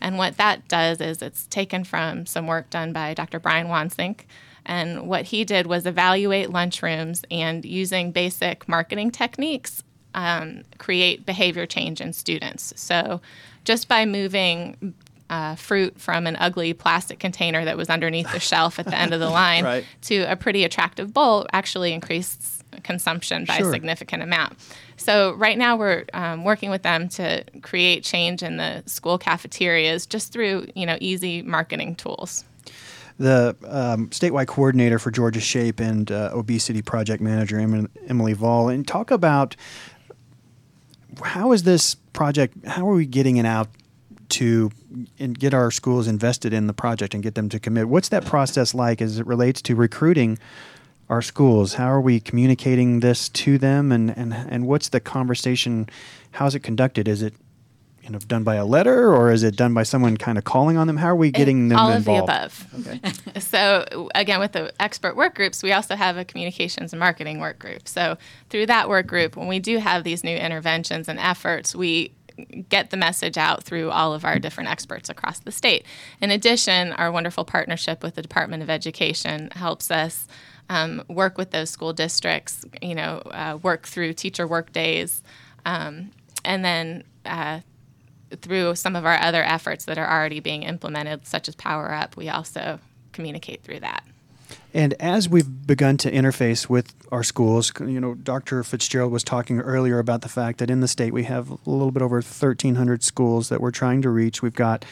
[0.00, 3.38] And what that does is it's taken from some work done by Dr.
[3.38, 4.20] Brian Wansink.
[4.64, 9.82] And what he did was evaluate lunchrooms and using basic marketing techniques,
[10.14, 12.72] um, create behavior change in students.
[12.76, 13.20] So
[13.64, 14.94] just by moving
[15.30, 19.14] uh, fruit from an ugly plastic container that was underneath the shelf at the end
[19.14, 19.84] of the line Right.
[20.02, 23.68] to a pretty attractive bowl actually increased consumption by Sure.
[23.68, 24.58] a significant amount.
[24.96, 30.06] So right now we're um, working with them to create change in the school cafeterias
[30.06, 32.44] just through you know easy marketing tools.
[33.22, 38.68] The um, statewide coordinator for Georgia Shape and uh, obesity project manager Em- Emily Vall,
[38.68, 39.54] and talk about
[41.22, 42.66] how is this project?
[42.66, 43.68] How are we getting it out
[44.30, 44.70] to
[45.18, 47.88] and get our schools invested in the project and get them to commit?
[47.88, 50.38] What's that process like as it relates to recruiting?
[51.08, 51.74] Our schools.
[51.74, 55.88] How are we communicating this to them, and, and and what's the conversation?
[56.30, 57.06] How is it conducted?
[57.06, 57.34] Is it
[58.02, 60.76] you know done by a letter, or is it done by someone kind of calling
[60.76, 60.96] on them?
[60.96, 62.30] How are we getting them all involved?
[62.30, 63.22] of the above.
[63.32, 63.40] okay.
[63.40, 67.58] so again, with the expert work groups, we also have a communications and marketing work
[67.58, 67.86] group.
[67.86, 68.18] So
[68.50, 72.12] through that work group, when we do have these new interventions and efforts, we
[72.68, 75.84] get the message out through all of our different experts across the state.
[76.20, 80.26] In addition, our wonderful partnership with the Department of Education helps us
[80.68, 82.64] um, work with those school districts.
[82.80, 85.22] You know, uh, work through teacher work days,
[85.64, 86.10] um,
[86.44, 87.04] and then.
[87.24, 87.60] Uh,
[88.40, 92.16] through some of our other efforts that are already being implemented, such as Power Up,
[92.16, 92.78] we also
[93.12, 94.04] communicate through that.
[94.74, 98.62] And as we've begun to interface with our schools, you know, Dr.
[98.62, 101.90] Fitzgerald was talking earlier about the fact that in the state we have a little
[101.90, 104.40] bit over 1,300 schools that we're trying to reach.
[104.40, 104.84] We've got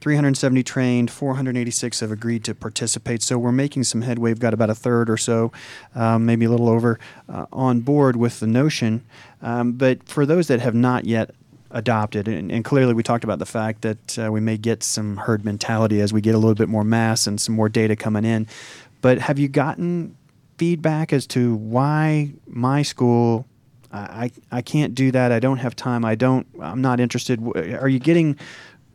[0.00, 3.22] 370 trained, 486 have agreed to participate.
[3.22, 4.30] So we're making some headway.
[4.30, 5.50] We've got about a third or so,
[5.94, 9.02] um, maybe a little over, uh, on board with the notion.
[9.42, 11.30] Um, but for those that have not yet
[11.74, 12.26] adopted.
[12.26, 15.44] And, and clearly, we talked about the fact that uh, we may get some herd
[15.44, 18.46] mentality as we get a little bit more mass and some more data coming in.
[19.02, 20.16] But have you gotten
[20.56, 23.46] feedback as to why my school?
[23.92, 25.30] I, I can't do that.
[25.30, 26.04] I don't have time.
[26.04, 26.48] I don't.
[26.60, 27.40] I'm not interested.
[27.80, 28.36] Are you getting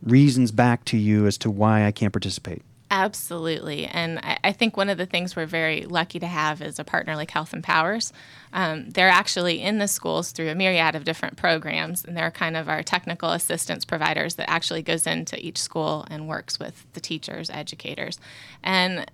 [0.02, 2.62] reasons back to you as to why I can't participate?
[2.90, 3.86] Absolutely.
[3.86, 6.84] And I, I think one of the things we're very lucky to have is a
[6.84, 8.12] partner like HealthMPowers.
[8.52, 12.56] Um, they're actually in the schools through a myriad of different programs, and they're kind
[12.56, 17.00] of our technical assistance providers that actually goes into each school and works with the
[17.00, 18.18] teachers, educators.
[18.62, 19.10] And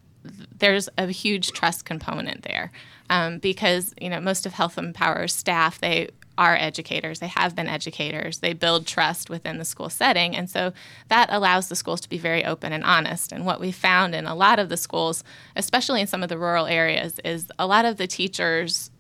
[0.59, 2.73] there's a huge trust component there
[3.11, 6.09] um, because, you know, most of HealthMPowers staff, they
[6.39, 7.21] are educators.
[7.21, 8.39] They have been educators.
[8.39, 10.37] They build trust within the school setting.
[10.37, 10.73] And so
[11.09, 13.33] that allows the schools to be very open and honest.
[13.33, 15.25] And what we found in a lot of the schools,
[15.55, 18.91] especially in some of the rural areas, is a lot of the teachers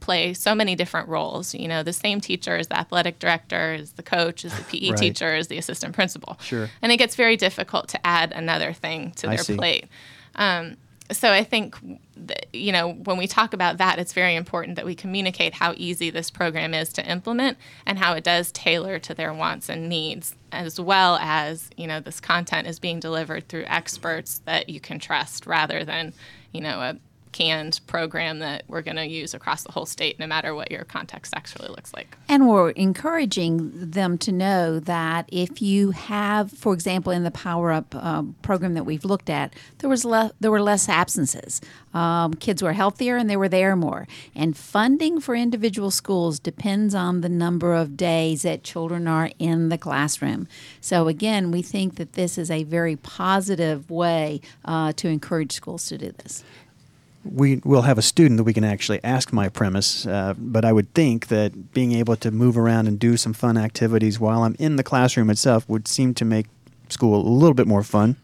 [0.00, 1.54] play so many different roles.
[1.54, 4.90] You know, the same teacher is the athletic director, is the coach, is the PE
[4.90, 4.98] Right.
[4.98, 6.38] teacher, is the assistant principal.
[6.42, 6.68] Sure.
[6.82, 9.56] And it gets very difficult to add another thing to I their see.
[9.56, 9.86] plate.
[10.34, 10.76] Um,
[11.10, 11.74] so I think,
[12.16, 15.74] that, you know, when we talk about that, it's very important that we communicate how
[15.76, 19.88] easy this program is to implement and how it does tailor to their wants and
[19.88, 24.78] needs, as well as, you know, this content is being delivered through experts that you
[24.78, 26.12] can trust rather than,
[26.52, 26.96] you know, a
[27.32, 30.84] canned program that we're going to use across the whole state, no matter what your
[30.84, 32.16] context actually looks like.
[32.28, 37.72] And we're encouraging them to know that if you have, for example, in the Power
[37.72, 41.60] Up um, program that we've looked at, there was le- there were less absences.
[41.92, 44.06] Um, kids were healthier and they were there more.
[44.34, 49.68] And funding for individual schools depends on the number of days that children are in
[49.70, 50.46] the classroom.
[50.80, 55.86] So again, we think that this is a very positive way uh, to encourage schools
[55.86, 56.44] to do this.
[57.24, 60.72] We will have a student that we can actually ask my premise, uh, but I
[60.72, 64.56] would think that being able to move around and do some fun activities while I'm
[64.58, 66.46] in the classroom itself would seem to make
[66.88, 68.16] school a little bit more fun.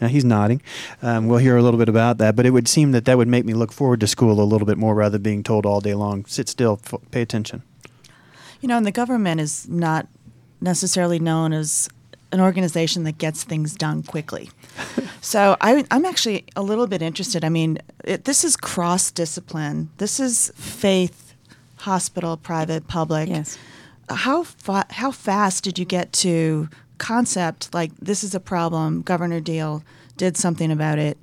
[0.00, 0.60] Now he's nodding.
[1.02, 3.28] Um, we'll hear a little bit about that, but it would seem that that would
[3.28, 5.80] make me look forward to school a little bit more rather than being told all
[5.80, 7.62] day long, sit still, f- pay attention.
[8.60, 10.08] You know, and the government is not
[10.60, 11.88] necessarily known as
[12.36, 14.50] an organization that gets things done quickly.
[15.22, 17.44] so I, I'm actually a little bit interested.
[17.44, 19.88] I mean, it, this is cross discipline.
[19.96, 21.34] This is faith,
[21.76, 23.30] hospital, private, public.
[23.30, 23.56] Yes.
[24.10, 26.68] How fa- how fast did you get to
[26.98, 29.00] concept like this is a problem?
[29.00, 29.82] Governor Deal
[30.18, 31.16] did something about it.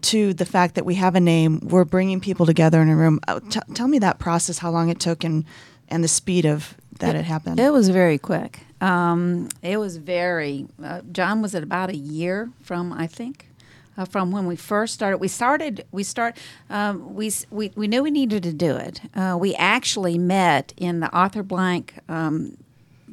[0.00, 3.18] To the fact that we have a name, we're bringing people together in a room.
[3.26, 5.44] Uh, t- tell me that process, how long it took, and
[5.88, 7.58] and the speed of that it, happened.
[7.58, 8.60] It was very quick.
[8.80, 10.66] Um, it was very.
[10.82, 13.46] Uh, John was at about a year from I think.
[13.98, 15.84] Uh, from when we first started, we started.
[15.92, 16.36] We start.
[16.70, 19.00] Um, we, we we knew we needed to do it.
[19.14, 22.56] Uh, we actually met in the Arthur Blank um,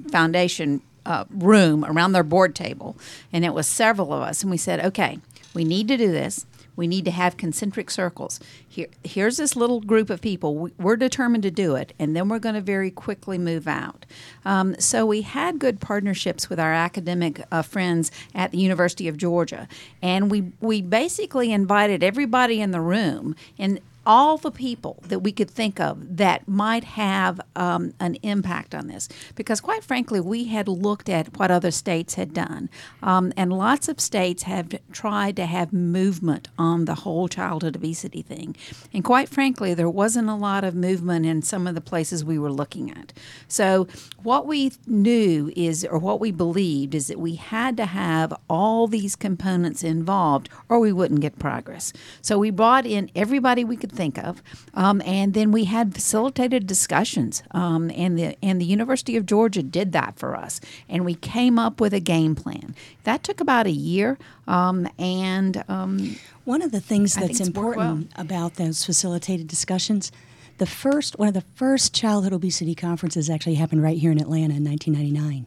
[0.10, 2.96] Foundation uh, room around their board table,
[3.34, 5.20] and it was several of us, and we said, "Okay,
[5.54, 6.46] we need to do this.
[6.78, 8.40] We need to have concentric circles.
[8.70, 10.56] Here, here's this little group of people.
[10.56, 14.06] We- We're determined to do it, and then we're going to very quickly move out."
[14.46, 19.18] Um, so we had good partnerships with our academic uh, friends at the University of
[19.18, 19.68] Georgia,
[20.02, 25.34] and we we basically invited everybody in the room and all the people that we
[25.34, 29.10] could think of that might have um, an impact on this.
[29.36, 32.70] Because, quite frankly, we had looked at what other states had done,
[33.04, 38.22] um, and lots of states have tried to have movement on the whole childhood obesity
[38.22, 38.56] thing.
[38.94, 42.40] And, quite frankly, there wasn't a lot of movement in some of the places we
[42.40, 43.12] were looking at.
[43.50, 43.88] So,
[44.24, 48.88] what we knew is, or what we believed, is that we had to have all
[48.88, 51.92] these components involved, or we wouldn't get progress.
[52.22, 54.42] So, we brought in everybody we could think of,
[54.74, 57.44] um, and then we had facilitated discussions.
[57.52, 61.60] Um, and the and the University of Georgia did that for us, and we came
[61.66, 62.76] up with a game plan.
[63.04, 64.18] That took about a year,
[64.48, 66.16] um, and um,
[66.48, 70.14] One of the things that's think it's worked important about those facilitated discussions,
[70.58, 74.56] the first one of the first childhood obesity conferences actually happened right here in Atlanta
[74.56, 75.46] in 1999.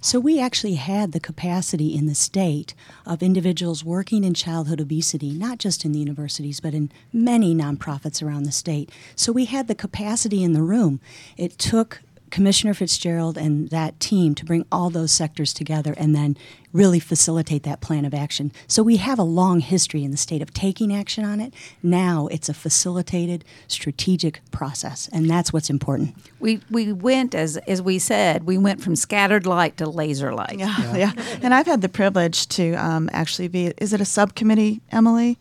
[0.00, 2.74] So we actually had the capacity in the state
[3.06, 8.22] of individuals working in childhood obesity, not just in the universities, but in many nonprofits
[8.22, 8.90] around the state.
[9.16, 11.00] So we had the capacity in the room.
[11.36, 12.02] It took
[12.32, 16.36] Commissioner Fitzgerald and that team to bring all those sectors together and then
[16.72, 18.50] really facilitate that plan of action.
[18.66, 21.52] So we have a long history in the state of taking action on it.
[21.82, 26.16] Now it's a facilitated strategic process, and that's what's important.
[26.40, 30.58] we we went as as we said, we went from scattered light to laser light.
[30.58, 31.12] Yeah, yeah.
[31.42, 33.74] And I've had the privilege to um, actually be.
[33.76, 35.36] Is it a subcommittee, Emily?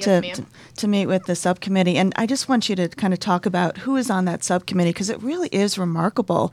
[0.00, 3.20] To, to to meet with the subcommittee, and I just want you to kind of
[3.20, 6.52] talk about who is on that subcommittee because it really is remarkable,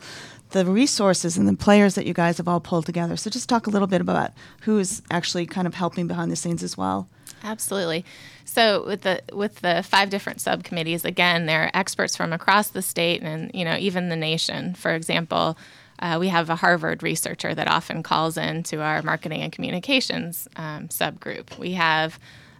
[0.51, 3.15] the resources and the players that you guys have all pulled together.
[3.17, 4.31] So just talk a little bit about
[4.61, 7.07] who is actually kind of helping behind the scenes as well.
[7.43, 8.03] Absolutely.
[8.45, 12.81] So with the with the five different subcommittees, again, there are experts from across the
[12.81, 14.73] state and you know even the nation.
[14.75, 15.57] For example,
[15.99, 20.47] uh, we have a Harvard researcher that often calls in to our marketing and communications
[20.55, 21.57] um, subgroup.
[21.57, 22.19] We have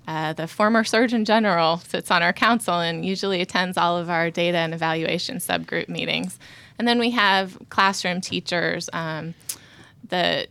[0.10, 4.32] uh, the former Surgeon General sits on our council and usually attends all of our
[4.32, 6.40] data and evaluation subgroup meetings.
[6.80, 9.36] And then we have classroom teachers, um,
[10.08, 10.48] the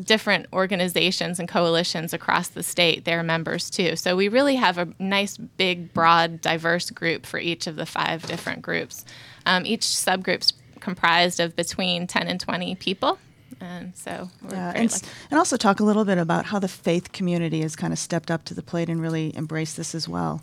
[0.00, 3.96] different organizations and coalitions across the state, they're members too.
[3.96, 8.26] So we really have a nice, big, broad, diverse group for each of the five
[8.26, 9.06] different groups.
[9.46, 13.18] Um, each subgroup's comprised of between 10 and 20 people.
[13.60, 15.04] And so we're Yeah, very and, lucky.
[15.06, 17.98] s- and also talk a little bit about how the faith community has kind of
[17.98, 20.40] stepped up to the plate and really embraced this as well.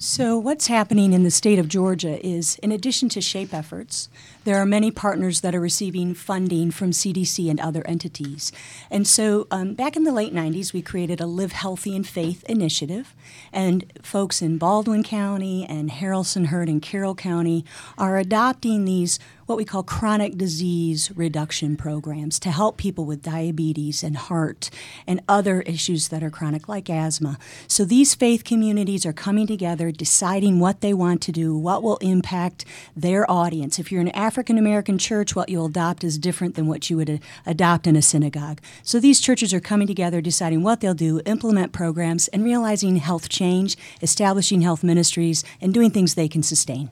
[0.00, 4.08] So, what's happening in the state of Georgia is, in addition to SHAPE efforts,
[4.44, 8.52] there are many partners that are receiving funding from CDC and other entities.
[8.90, 12.44] And so, um, back in the late 90s, we created a Live Healthy in Faith
[12.44, 13.14] initiative,
[13.52, 17.64] and folks in Baldwin County and Haralson-Heard and Carroll County
[17.98, 24.02] are adopting these what we call chronic disease reduction programs to help people with diabetes
[24.02, 24.70] and heart
[25.06, 27.38] and other issues that are chronic, like asthma.
[27.68, 31.98] So these faith communities are coming together, deciding what they want to do, what will
[31.98, 32.64] impact
[32.96, 33.78] their audience.
[33.78, 37.10] If you're an African American church, what you'll adopt is different than what you would
[37.10, 38.60] uh, adopt in a synagogue.
[38.82, 43.28] So these churches are coming together, deciding what they'll do, implement programs, and realizing health
[43.28, 46.90] change, establishing health ministries, and doing things they can sustain.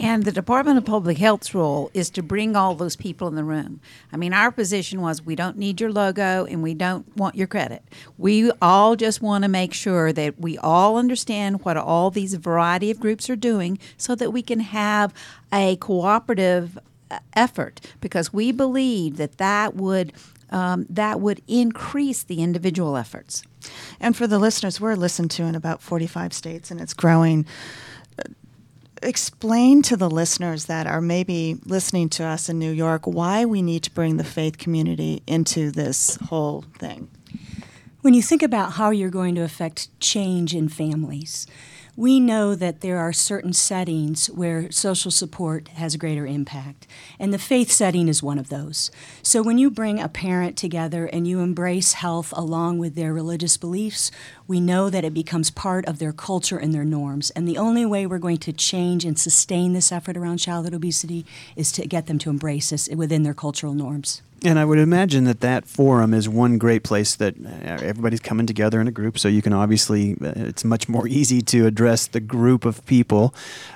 [0.00, 3.44] And the Department of Public Health's role is to bring all those people in the
[3.44, 3.80] room.
[4.12, 7.46] I mean, our position was we don't need your logo and we don't want your
[7.46, 7.82] credit.
[8.18, 12.90] We all just want to make sure that we all understand what all these variety
[12.90, 15.14] of groups are doing so that we can have
[15.52, 16.78] a cooperative
[17.10, 20.12] uh, effort because we believe that that would
[20.50, 23.42] um, that would increase the individual efforts.
[23.98, 27.46] And for the listeners, we're listened to in about 45 states and it's growing.
[28.18, 28.24] Uh,
[29.02, 33.60] Explain to the listeners that are maybe listening to us in New York why we
[33.60, 37.08] need to bring the faith community into this whole thing.
[38.02, 41.48] When you think about how you're going to affect change in families,
[41.96, 46.86] we know that there are certain settings where social support has greater impact,
[47.18, 48.90] and the faith setting is one of those.
[49.22, 53.58] So, when you bring a parent together and you embrace health along with their religious
[53.58, 54.10] beliefs,
[54.48, 57.30] we know that it becomes part of their culture and their norms.
[57.30, 61.26] And the only way we're going to change and sustain this effort around childhood obesity
[61.56, 64.22] is to get them to embrace this within their cultural norms.
[64.44, 68.44] And I would imagine that that forum is one great place that uh, everybody's coming
[68.44, 72.08] together in a group, so you can obviously, uh, it's much more easy to address
[72.08, 73.34] the group of people,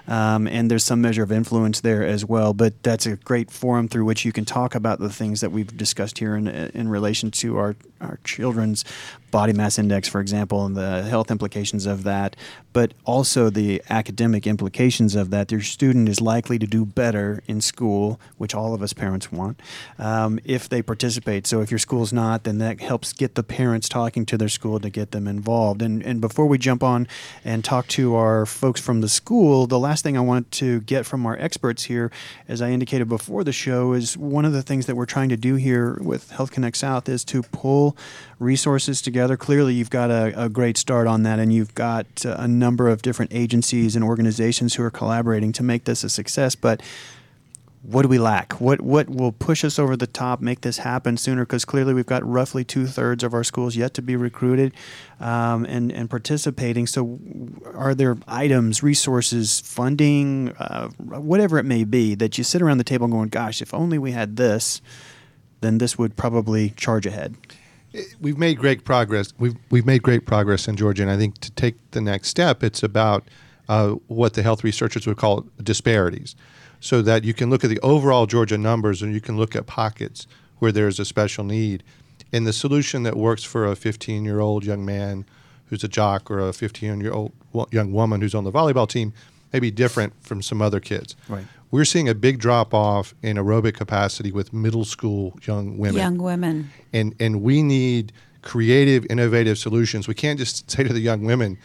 [0.09, 2.53] um, and there's some measure of influence there as well.
[2.53, 5.77] But that's a great forum through which you can talk about the things that we've
[5.77, 8.85] discussed here in, in relation to our, our children's
[9.31, 12.35] body mass index, for example, and the health implications of that,
[12.73, 15.53] but also the academic implications of that.
[15.53, 19.61] Your student is likely to do better in school, which all of us parents want,
[19.99, 21.47] um, if they participate.
[21.47, 24.81] So if your school's not, then that helps get the parents talking to their school
[24.81, 25.83] to get them involved.
[25.83, 27.07] And, and before we jump on
[27.45, 31.07] and talk to our folks from the school, the last thing I want to get
[31.07, 32.11] from our experts here,
[32.49, 35.37] as I indicated before the show, is one of the things that we're trying to
[35.37, 37.97] do here with Health Connect South is to pull
[38.39, 39.37] resources together.
[39.37, 43.03] Clearly, you've got a, a great start on that, and you've got a number of
[43.03, 46.55] different agencies and organizations who are collaborating to make this a success.
[46.55, 46.83] But
[47.87, 48.55] what do we lack?
[48.61, 51.45] What what will push us over the top, make this happen sooner?
[51.45, 54.75] Because clearly we've got roughly two thirds of our schools yet to be recruited
[55.21, 56.87] um, and and participating.
[56.87, 57.21] So,
[57.75, 62.85] are there items, resources, funding, uh, whatever it may be, that you sit around the
[62.85, 64.83] table going, "Gosh, if only we had this,
[65.61, 67.37] then this would probably charge ahead."
[68.21, 69.33] we've made great progress.
[69.39, 72.63] We've we've made great progress in Georgia, and I think to take the next step,
[72.63, 73.25] it's about
[73.69, 76.37] uh, what the health researchers would call disparities,
[76.81, 79.67] so that you can look at the overall Georgia numbers and you can look at
[79.67, 80.27] pockets
[80.59, 81.83] where there's a special need,
[82.33, 85.25] and the solution that works for a 15-year-old young man
[85.67, 87.33] who's a jock or a 15-year-old
[87.71, 89.13] young woman who's on the volleyball team
[89.53, 91.15] may be different from some other kids.
[91.29, 91.45] Right.
[91.71, 96.19] We're seeing a big drop off in aerobic capacity with middle school young women Young
[96.19, 96.71] women.
[96.93, 98.13] and and we need
[98.43, 100.07] creative, innovative solutions.
[100.07, 101.59] We can't just say to the young women,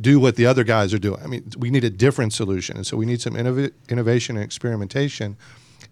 [0.00, 2.86] "Do what the other guys are doing." I mean, we need a different solution, and
[2.86, 5.36] so we need some innov- innovation and experimentation.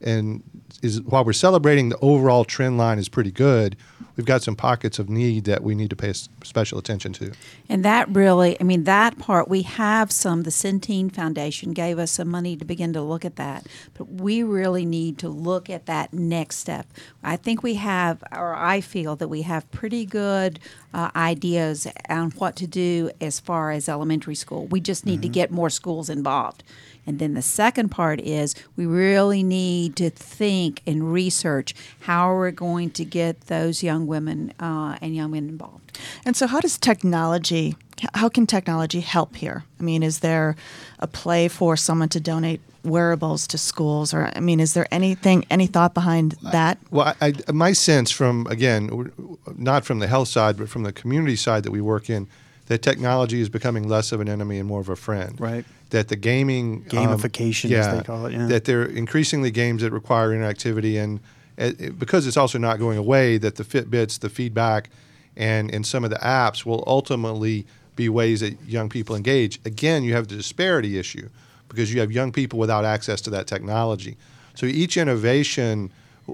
[0.02, 0.42] And
[0.82, 3.76] is while we're celebrating the overall trend line is pretty good,
[4.16, 7.32] we've got some pockets of need that we need to pay special attention to.
[7.68, 12.10] And that really, I mean, that part, we have some, the Centene Foundation gave us
[12.10, 13.66] some money to begin to look at that.
[13.94, 16.86] But we really need to look at that next step.
[17.22, 20.58] I think we have, or I feel that we have pretty good
[20.92, 24.66] uh, ideas on what to do as far as elementary school.
[24.66, 26.64] We just need to get more schools involved.
[27.06, 32.50] And then the second part is we really need to think and research how we're
[32.50, 35.98] we going to get those young women uh, and young men involved.
[36.24, 37.76] And so, how does technology?
[38.14, 39.64] How can technology help here?
[39.78, 40.56] I mean, is there
[40.98, 45.44] a play for someone to donate wearables to schools, or I mean, is there anything,
[45.50, 46.78] any thought behind that?
[46.90, 49.12] Well, I, I, my sense from again,
[49.56, 52.28] not from the health side, but from the community side that we work in,
[52.72, 55.38] that technology is becoming less of an enemy and more of a friend.
[55.38, 55.64] Right.
[55.90, 56.66] that the gaming
[56.96, 58.46] um, Gamification, as they call it, yeah.
[58.46, 61.20] that they're increasingly games that require interactivity and
[61.58, 64.88] uh, it- because it's also not going away that the Fitbits, the feedback,
[65.36, 69.60] and and some of the apps will ultimately be ways that young people engage.
[69.66, 71.28] Again, you have the disparity issue
[71.68, 74.16] because you have young people without access to that technology.
[74.54, 75.90] So each innovation,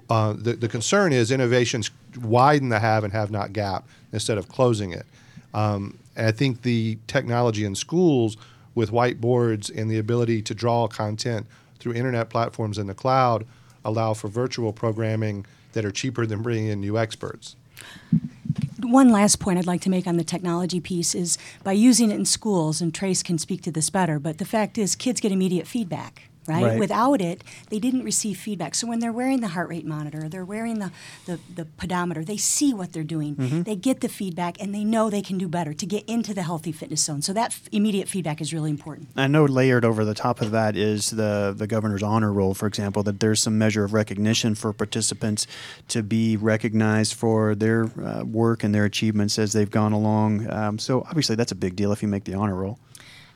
[0.08, 1.90] uh, the the concern is innovations
[2.22, 3.82] widen the have and have not gap
[4.12, 5.06] instead of closing it.
[5.54, 8.36] Um, and I think the technology in schools
[8.74, 11.46] with whiteboards and the ability to draw content
[11.78, 13.46] through internet platforms in the cloud
[13.84, 17.54] allow for virtual programming that are cheaper than bringing in new experts.
[18.82, 22.14] One last point I'd like to make on the technology piece is by using it
[22.14, 25.30] in schools, and Trace can speak to this better, but the fact is kids get
[25.30, 26.27] immediate feedback.
[26.48, 26.64] Right?
[26.64, 26.78] Right.
[26.78, 28.74] Without it, they didn't receive feedback.
[28.74, 30.90] So when they're wearing the heart rate monitor, they're wearing the,
[31.26, 33.34] the, the pedometer, they see what they're doing.
[33.64, 36.42] They get the feedback and they know they can do better to get into the
[36.42, 37.20] healthy fitness zone.
[37.22, 39.08] So that f- immediate feedback is really important.
[39.16, 42.66] I know layered over the top of that is the the governor's honor roll, for
[42.66, 45.46] example, that there's some measure of recognition for participants
[45.88, 50.50] to be recognized for their uh, work and their achievements as they've gone along.
[50.50, 52.78] Um, so obviously that's a big deal if you make the honor roll.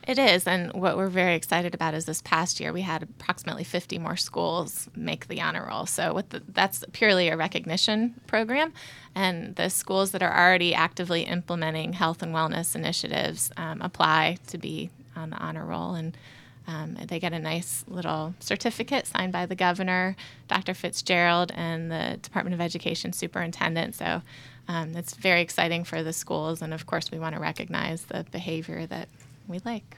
[0.05, 3.63] It is, and what we're very excited about is this past year we had approximately
[3.63, 5.85] 50 more schools make the honor roll.
[5.85, 8.73] So the, that's purely a recognition program,
[9.15, 14.57] and the schools that are already actively implementing health and wellness initiatives um, apply to
[14.57, 16.17] be on the honor roll, and
[16.67, 20.17] um, they get a nice little certificate signed by the governor,
[20.49, 20.73] Dr.
[20.73, 23.95] Fitzgerald, and the Department of Education superintendent.
[23.95, 24.21] So.
[24.65, 28.25] Um, it's very exciting for the schools, and of course, we want to recognize the
[28.31, 29.09] behavior that
[29.47, 29.97] we like.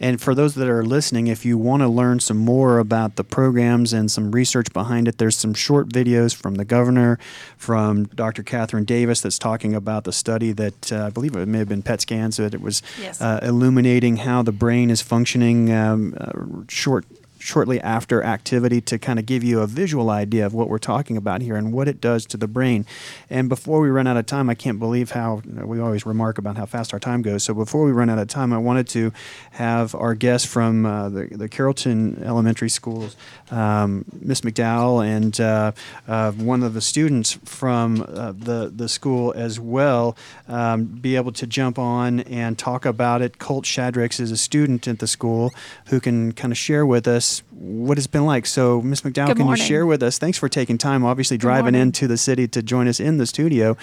[0.00, 3.22] And for those that are listening, if you want to learn some more about the
[3.22, 7.16] programs and some research behind it, there's some short videos from the governor,
[7.56, 8.42] from Dr.
[8.42, 11.82] Catherine Davis, that's talking about the study that uh, I believe it may have been
[11.82, 13.20] PET scans that it was Yes.
[13.20, 16.32] uh, illuminating how the brain is functioning um, uh,
[16.68, 17.06] short.
[17.44, 21.18] Shortly after activity, to kind of give you a visual idea of what we're talking
[21.18, 22.86] about here and what it does to the brain.
[23.28, 26.06] And before we run out of time, I can't believe how you know, we always
[26.06, 27.44] remark about how fast our time goes.
[27.44, 29.12] So before we run out of time, I wanted to
[29.50, 33.14] have our guest from uh, the, the Carrollton Elementary Schools,
[33.50, 35.72] um, Miss McDowell, and uh,
[36.08, 40.16] uh, one of the students from uh, the the school as well,
[40.48, 43.38] um, be able to jump on and talk about it.
[43.38, 45.52] Colt Shadrax is a student at the school
[45.88, 48.46] who can kind of share with us what it's been like.
[48.46, 50.18] So, Miss McDowell, Good can you share with us?
[50.18, 51.04] Thanks for taking time.
[51.04, 53.76] Obviously, driving into the city to join us in the studio.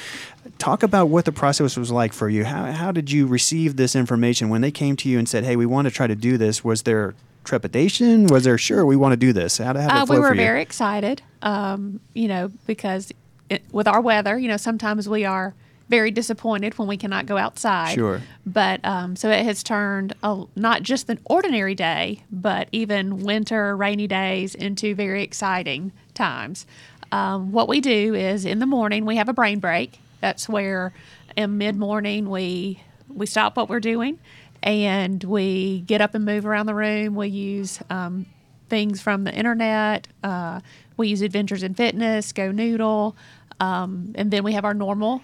[0.57, 2.45] Talk about what the process was like for you.
[2.45, 5.55] How, how did you receive this information when they came to you and said, "Hey,
[5.55, 6.63] we want to try to do this"?
[6.63, 8.27] Was there trepidation?
[8.27, 9.57] Was there sure we want to do this?
[9.57, 13.11] How, how did it Uh, we were very excited, um, you know, because
[13.49, 15.53] it, with our weather, you know, sometimes we are
[15.91, 17.93] very disappointed when we cannot go outside.
[17.93, 18.21] Sure.
[18.45, 23.75] But um, so it has turned a, not just an ordinary day, but even winter,
[23.75, 26.65] rainy days into very exciting times.
[27.11, 29.99] Um, what we do is in the morning we have a brain break.
[30.21, 30.93] That's where
[31.35, 34.17] in mid morning we we stop what we're doing
[34.63, 37.15] and we get up and move around the room.
[37.15, 38.27] We use um,
[38.69, 40.07] things from the internet.
[40.23, 40.61] Uh,
[40.95, 43.17] we use Adventures in Fitness, Go Noodle,
[43.59, 45.21] um, and then we have our normal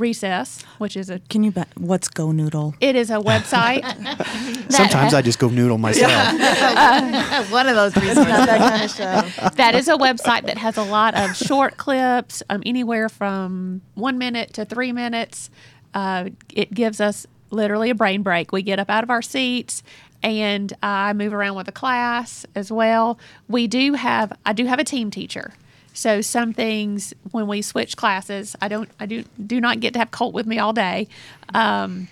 [0.00, 2.74] recess, which is a Can you bet what's Go Noodle?
[2.80, 3.82] it is a website.
[4.72, 6.10] Sometimes I just go noodle myself.
[7.52, 8.26] One of those reasons.
[8.26, 9.50] That kind of show.
[9.50, 14.18] that is a website that has a lot of short clips, um, anywhere from one
[14.18, 15.50] minute to three minutes.
[15.94, 18.52] Uh, it gives us literally a brain break.
[18.52, 19.82] We get up out of our seats
[20.22, 23.18] and I move around with the class as well.
[23.48, 25.52] We do have, I do have a team teacher.
[25.92, 29.98] So some things when we switch classes, I don't, I do do not get to
[29.98, 31.08] have Colt with me all day.
[31.52, 32.08] Um,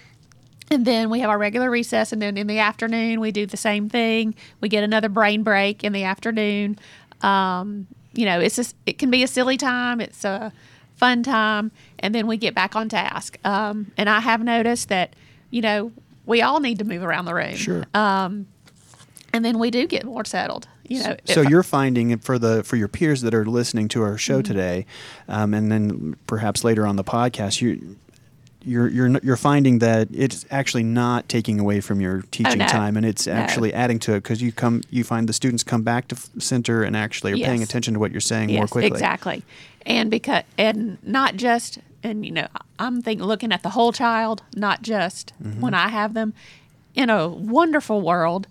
[0.71, 3.57] and then we have our regular recess, and then in the afternoon we do the
[3.57, 4.35] same thing.
[4.61, 6.79] We get another brain break in the afternoon.
[7.23, 10.01] Um, you know, it's just, it can be a silly time.
[10.01, 10.53] It's a
[10.97, 11.71] fun time,
[12.01, 13.39] and then we get back on task.
[13.45, 15.15] Um, and I have noticed that,
[15.51, 15.93] you know,
[16.27, 17.55] we all need to move around the room.
[17.55, 17.85] Sure.
[17.95, 18.49] Um,
[19.33, 20.69] and then we do get more settled.
[20.89, 24.03] You know, So if- you're finding for the for your peers that are listening to
[24.03, 24.17] our Mm-hmm.
[24.17, 24.87] show today,
[25.29, 27.97] um, and then perhaps later on the podcast, you.
[28.65, 32.67] You're, you're you're finding that it's actually not taking away from your teaching Oh, no.
[32.67, 33.33] time, and it's No.
[33.33, 36.29] actually adding to it because you come you find the students come back to f-
[36.39, 38.89] center and actually are paying attention to what you're saying more quickly.
[38.91, 39.43] Exactly.
[39.87, 42.49] And because and not just and you know,
[42.81, 45.61] I'm thinking looking at the whole child, not just Mm-hmm.
[45.61, 46.35] when I have them.
[46.97, 48.49] In a wonderful world,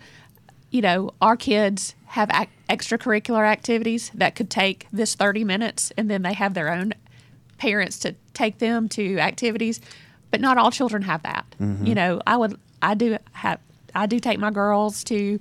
[0.71, 6.09] you know, our kids have ac- extracurricular activities that could take this 30 minutes and
[6.09, 6.93] then they have their own
[7.57, 9.81] parents to take them to activities,
[10.31, 11.45] but not all children have that.
[11.59, 11.85] Mm-hmm.
[11.85, 13.59] You know, I would I do have
[13.95, 15.39] I do take my girls to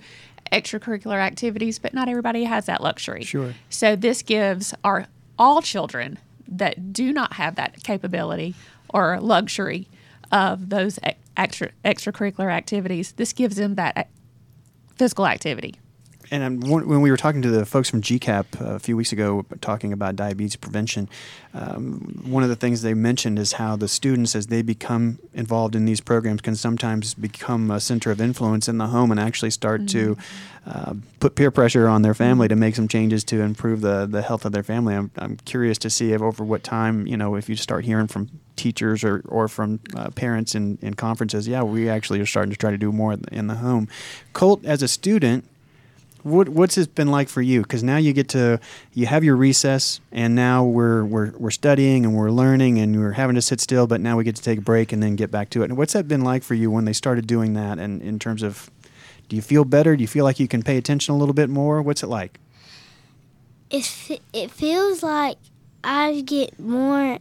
[0.53, 3.23] extracurricular activities, but not everybody has that luxury.
[3.23, 3.55] Sure.
[3.69, 5.07] So this gives our
[5.39, 8.55] all children that do not have that capability
[8.89, 9.89] or luxury
[10.33, 10.99] of those
[11.37, 13.13] extra extracurricular activities.
[13.13, 14.09] This gives them that
[14.97, 15.75] physical activity.
[16.31, 19.13] And um, when when we were talking to the folks from GCAP a few weeks
[19.13, 21.09] ago, talking about diabetes prevention,
[21.55, 25.75] um, one of the things they mentioned is how the students, as they become involved
[25.75, 29.51] in these programs, can sometimes become a center of influence in the home and actually
[29.51, 30.17] start to
[30.67, 34.23] uh, put peer pressure on their family to make some changes to improve the, the
[34.23, 34.95] health of their family.
[34.95, 38.09] I'm, I'm curious to see if over what time, you know, if you start hearing
[38.09, 42.51] from teachers or, or from uh, parents in, in conferences, yeah, we actually are starting
[42.51, 43.87] to try to do more in the home.
[44.33, 45.45] Colt, as a student,
[46.27, 47.63] what what's it been like for you?
[47.63, 48.59] Because now you get to
[48.93, 53.13] you have your recess, and now we're we're we're studying and we're learning and we're
[53.13, 55.31] having to sit still, but now we get to take a break and then get
[55.31, 55.67] back to it.
[55.67, 57.79] And what's that been like for you when they started doing that?
[57.79, 58.69] And in terms of,
[59.29, 59.95] do you feel better?
[59.97, 61.81] Do you feel like you can pay attention a little bit more?
[61.81, 62.41] What's it like?
[63.71, 65.39] It's, it feels like
[65.85, 67.19] I get more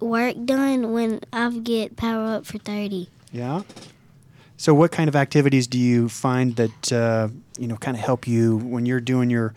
[0.00, 3.08] work done when I get power up for 30.
[3.30, 3.62] Yeah.
[4.56, 7.28] So, what kind of activities do you find that uh,
[7.58, 9.54] you know kind of help you when you're doing your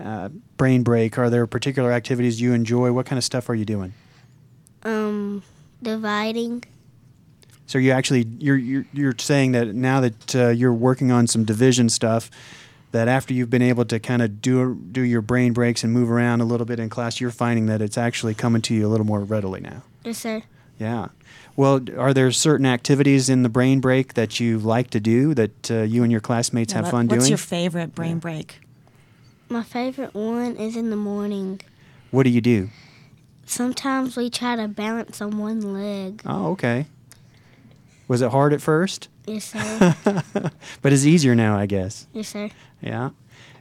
[0.00, 1.18] uh, brain break?
[1.18, 2.92] Are there particular activities you enjoy?
[2.92, 3.92] What kind of stuff are you doing?
[4.82, 5.42] Um,
[5.82, 6.64] dividing.
[7.66, 11.44] So you actually you're you're, you're saying that now that uh, you're working on some
[11.44, 12.30] division stuff,
[12.92, 16.10] that after you've been able to kind of do do your brain breaks and move
[16.10, 18.88] around a little bit in class, you're finding that it's actually coming to you a
[18.88, 19.82] little more readily now.
[20.04, 20.42] Yes, sir.
[20.80, 21.08] Yeah.
[21.56, 25.70] Well, are there certain activities in the brain break that you like to do that
[25.70, 27.18] uh, you and your classmates have What- fun What's doing?
[27.20, 28.60] What's your favorite brain break?
[29.50, 31.60] My favorite one is in the morning.
[32.10, 32.70] what do you do?
[33.46, 36.22] Sometimes we try to balance on one leg.
[36.24, 36.86] Oh, okay.
[38.08, 39.08] Was it hard at first?
[39.26, 39.94] Yes, sir.
[40.82, 42.06] But it's easier now, I guess.
[42.12, 42.48] yes, sir.
[42.80, 43.10] Yeah.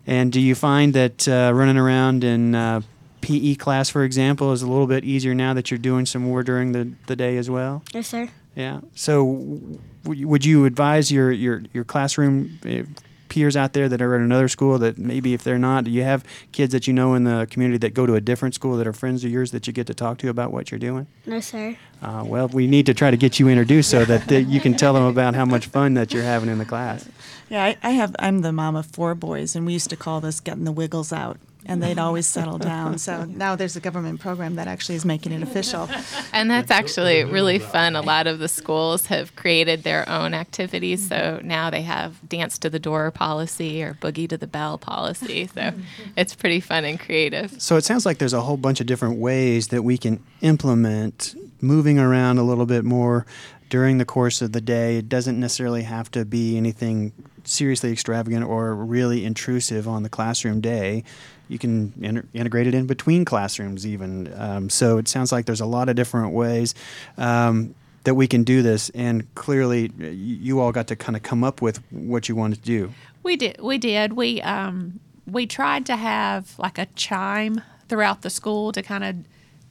[0.07, 2.81] And do you find that uh, running around in uh,
[3.21, 6.43] PE class, for example, is a little bit easier now that you're doing some more
[6.43, 7.83] during the, the day as well?
[7.93, 8.29] Yes, sir.
[8.55, 8.81] Yeah.
[8.95, 12.83] So, w- would you advise your your your classroom uh,
[13.29, 16.01] peers out there that are at another school that maybe if they're not, do you
[16.01, 18.87] have kids that you know in the community that go to a different school that
[18.87, 21.05] are friends of yours that you get to talk to about what you're doing?
[21.27, 21.77] No, sir.
[22.01, 24.73] Uh, well, we need to try to get you introduced so that they, you can
[24.75, 27.07] tell them about how much fun that you're having in the class.
[27.49, 28.15] Yeah, I, I have.
[28.17, 31.13] I'm the mom of four boys, and we used to call this getting the wiggles
[31.13, 31.37] out,
[31.69, 32.97] and they'd always settle down.
[32.97, 35.87] So now there's a government program that actually is making it official.
[36.33, 37.95] And that's actually really fun.
[37.95, 41.07] A lot of the schools have created their own activities.
[41.07, 41.47] So mm-hmm.
[41.47, 45.47] now they have dance to the door policy or boogie to the bell policy.
[45.47, 45.81] So mm-hmm.
[46.17, 47.61] it's pretty fun and creative.
[47.61, 51.35] So it sounds like there's a whole bunch of different ways that we can implement
[51.61, 53.25] moving around a little bit more
[53.69, 54.97] during the course of the day.
[54.97, 57.13] It doesn't necessarily have to be anything
[57.49, 61.03] seriously extravagant or really intrusive on the classroom day.
[61.47, 64.31] You can integrate it in between classrooms, even.
[64.37, 66.75] Um, so it sounds like there's a lot of different ways.
[67.17, 67.75] Um,
[68.05, 71.61] that we can do this, and clearly, you all got to kind of come up
[71.61, 72.93] with what you wanted to do.
[73.23, 73.59] We did.
[73.61, 74.13] We did.
[74.13, 79.15] We um, we tried to have like a chime throughout the school to kind of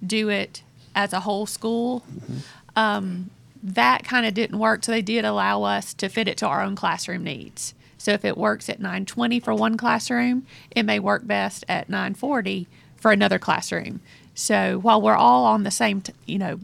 [0.06, 0.62] do it
[0.94, 2.04] as a whole school.
[2.76, 3.30] Um,
[3.62, 6.62] that kind of didn't work, so they did allow us to fit it to our
[6.62, 7.74] own classroom needs.
[7.98, 12.66] So if it works at 9:20 for one classroom, it may work best at 9:40
[12.96, 14.00] for another classroom.
[14.34, 16.60] So while we're all on the same, t- you know,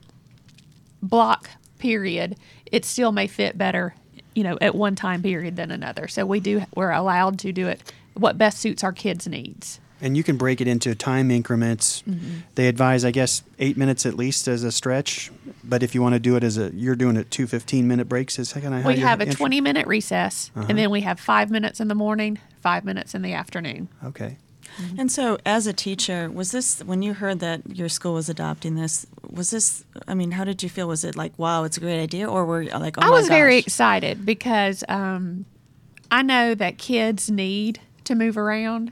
[1.02, 2.36] block period,
[2.70, 3.94] it still may fit better,
[4.34, 6.06] you know, at one time period than another.
[6.06, 9.80] So we do we're allowed to do it what best suits our kids' needs.
[10.04, 12.02] And you can break it into time increments.
[12.02, 12.40] Mm-hmm.
[12.56, 15.32] They advise, I guess, eight minutes at least as a stretch.
[15.64, 18.06] But if you want to do it as a, you're doing it two 15 minute
[18.06, 18.38] breaks.
[18.38, 20.66] Is that kind of we have a intro- 20 minute recess Uh-huh.
[20.68, 23.88] and then we have 5 minutes in the morning, 5 minutes in the afternoon.
[24.04, 24.36] Okay.
[24.98, 28.74] And so, as a teacher, was this when you heard that your school was adopting
[28.74, 29.06] this?
[29.30, 29.84] Was this?
[30.08, 30.88] I mean, how did you feel?
[30.88, 33.10] Was it like, wow, it's a great idea, or were you like, oh I my
[33.12, 35.44] was very excited because um,
[36.10, 38.90] I know that kids need to move around.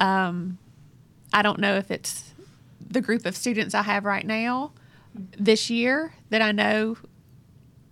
[0.00, 0.58] Um,
[1.32, 2.32] I don't know if it's
[2.80, 4.72] the group of students I have right now
[5.14, 6.96] this year that I know,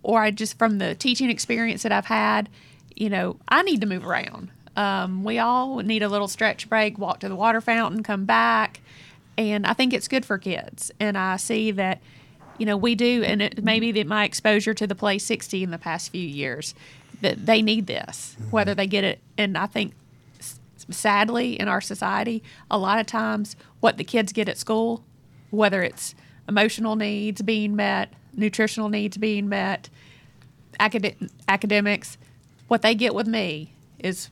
[0.03, 2.49] or I just from the teaching experience that I've had,
[2.95, 4.51] you know, I need to move around.
[4.75, 8.81] Um, we all need a little stretch break, walk to the water fountain, come back.
[9.37, 10.91] And I think it's good for kids.
[10.99, 12.01] And I see that
[12.59, 15.71] you know, we do, and it maybe that my exposure to the Play 60 in
[15.71, 16.75] the past few years,
[17.21, 19.19] that they need this, whether they get it.
[19.37, 19.93] And I think,
[20.89, 25.03] sadly, in our society, a lot of times what the kids get at school,
[25.49, 26.15] whether it's
[26.47, 29.89] emotional needs being met, nutritional needs being met,
[30.79, 32.17] acad- academics,
[32.67, 34.29] what they get with me is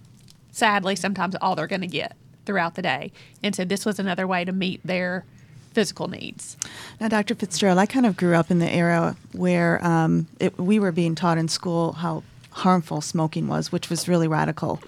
[0.51, 3.11] sadly sometimes all they're going to get throughout the day.
[3.43, 5.25] And so this was another way to meet their
[5.73, 6.57] physical needs.
[6.99, 7.35] Now, Dr.
[7.35, 11.13] Fitzgerald, I kind of grew up in the era where um, it, we were being
[11.13, 14.81] taught in school how harmful smoking was, which was really radical.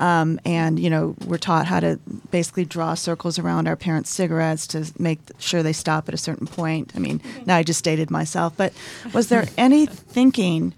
[0.00, 4.66] Um, and you know we're taught how to basically draw circles around our parents' cigarettes
[4.68, 6.92] to make sure they stop at a certain point.
[6.96, 8.72] I mean, now I just dated myself, but
[9.12, 10.74] was there any thinking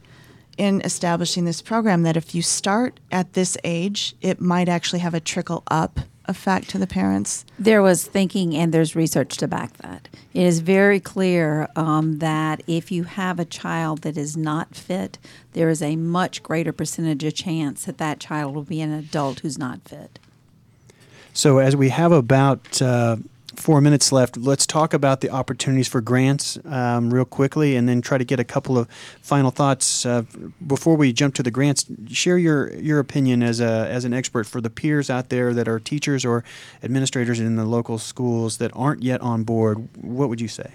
[0.58, 5.14] in establishing this program that if you start at this age, it might actually have
[5.14, 6.00] a trickle up
[6.32, 7.44] effect to the parents?
[7.58, 10.08] There was thinking, and there's research to back that.
[10.34, 15.18] It is very clear um, that if you have a child that is not fit,
[15.52, 19.40] there is a much greater percentage of chance that that child will be an adult
[19.40, 20.18] who's not fit.
[21.34, 23.16] So, as we have about uh,
[23.56, 24.36] four minutes left.
[24.36, 28.40] Let's talk about the opportunities for grants um, real quickly, and then try to get
[28.40, 28.88] a couple of
[29.20, 30.22] final thoughts uh,
[30.66, 31.86] before we jump to the grants.
[32.08, 35.68] Share your your opinion as a as an expert for the peers out there that
[35.68, 36.44] are teachers or
[36.82, 39.88] administrators in the local schools that aren't yet on board.
[40.02, 40.70] What would you say?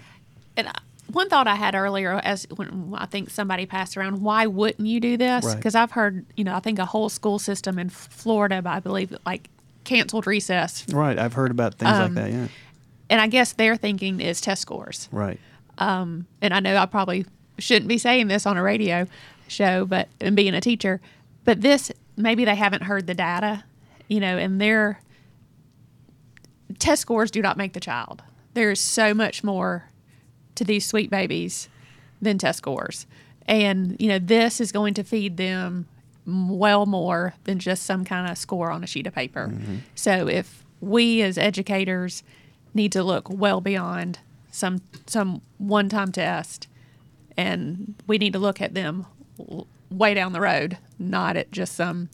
[0.56, 0.68] And
[1.12, 5.00] one thought I had earlier, as when I think somebody passed around, why wouldn't you
[5.00, 5.54] do this?
[5.54, 5.82] Because right.
[5.82, 9.48] I've heard, you know, I think a whole school system in Florida, I believe, like
[9.84, 10.84] canceled recess.
[10.90, 12.32] Right, I've heard about things um, like that.
[12.32, 12.48] Yeah
[13.10, 15.08] and I guess their thinking is test scores.
[15.12, 15.38] Right.
[15.78, 17.26] Um, and I know I probably
[17.58, 19.06] shouldn't be saying this on a radio
[19.46, 21.00] show, but and being a teacher,
[21.44, 23.64] but this maybe they haven't heard the data,
[24.08, 25.00] you know, and their
[26.78, 28.22] test scores do not make the child.
[28.54, 29.88] There's so much more
[30.56, 31.68] to these sweet babies
[32.20, 33.06] than test scores.
[33.46, 35.86] And, you know, this is going to feed them
[36.26, 39.48] well more than just some kind of score on a sheet of paper.
[39.48, 39.76] Mm-hmm.
[39.94, 42.22] So if we as educators
[42.74, 44.18] need to look well beyond
[44.50, 46.68] some some one time test,
[47.36, 49.06] and we need to look at them
[49.90, 52.10] way down the road, not at just some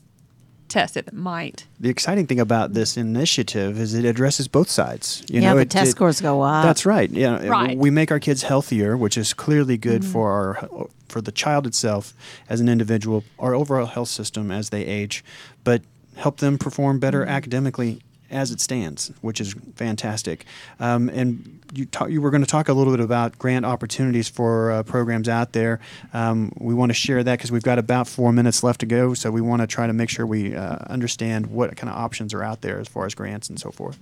[0.68, 1.66] test that might.
[1.78, 5.22] The exciting thing about this initiative is it addresses both sides.
[5.28, 6.64] You yeah, know, the it, test it, scores go up.
[6.64, 7.10] That's right.
[7.10, 7.76] Yeah, right.
[7.76, 10.12] we make our kids healthier, which is clearly good mm-hmm.
[10.12, 12.12] for our for the child itself
[12.48, 15.24] as an individual, our overall health system as they age,
[15.62, 15.82] but
[16.16, 17.30] help them perform better mm-hmm.
[17.30, 18.00] academically
[18.30, 20.44] as it stands, which is fantastic.
[20.80, 24.28] Um, and you, talk, you were going to talk a little bit about grant opportunities
[24.28, 25.80] for uh, programs out there.
[26.12, 29.14] Um, we want to share that because we've got about four minutes left to go,
[29.14, 32.34] so we want to try to make sure we uh, understand what kind of options
[32.34, 33.98] are out there as far as grants and so forth.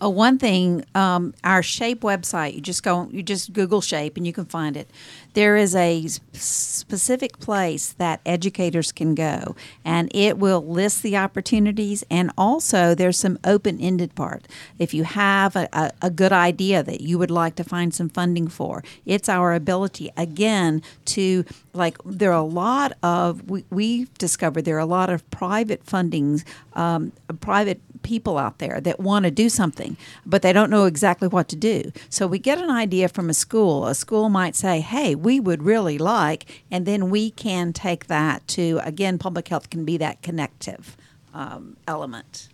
[0.00, 4.26] Oh, one thing, um, our Shape website, you just go, you just Google Shape and
[4.26, 4.88] you can find it.
[5.34, 12.04] There is a specific place that educators can go, and it will list the opportunities.
[12.10, 14.46] And also, there's some open ended part.
[14.78, 18.08] If you have a, a, a good idea that you would like to find some
[18.08, 24.14] funding for, it's our ability, again, to like, there are a lot of, we, we've
[24.14, 29.24] discovered there are a lot of private fundings, um, private people out there that want
[29.24, 31.90] to do something, but they don't know exactly what to do.
[32.10, 33.86] So we get an idea from a school.
[33.86, 38.46] A school might say, hey, we would really like, and then we can take that
[38.48, 40.96] to, again, public health can be that connective
[41.32, 42.48] um, element.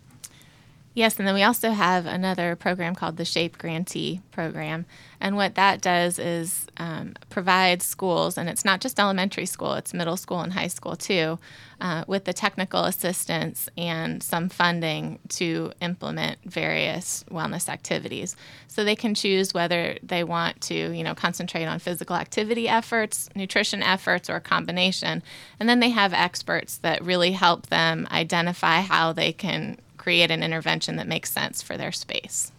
[0.93, 4.87] Yes, and then we also have another program called the SHAPE Grantee Program.
[5.21, 9.95] And what that does is um, provide schools, and it's not just elementary school, it's
[9.95, 11.39] middle school and high school too,
[11.81, 18.35] uh, with the technical assistance and some funding to implement various wellness activities.
[18.67, 23.31] So they can choose whether they want to, you know, concentrate on physical activity efforts,
[23.37, 25.23] nutrition efforts, or a combination.
[25.61, 30.43] And then they have experts that really help them identify how they can create an
[30.43, 32.51] intervention that makes sense for their space.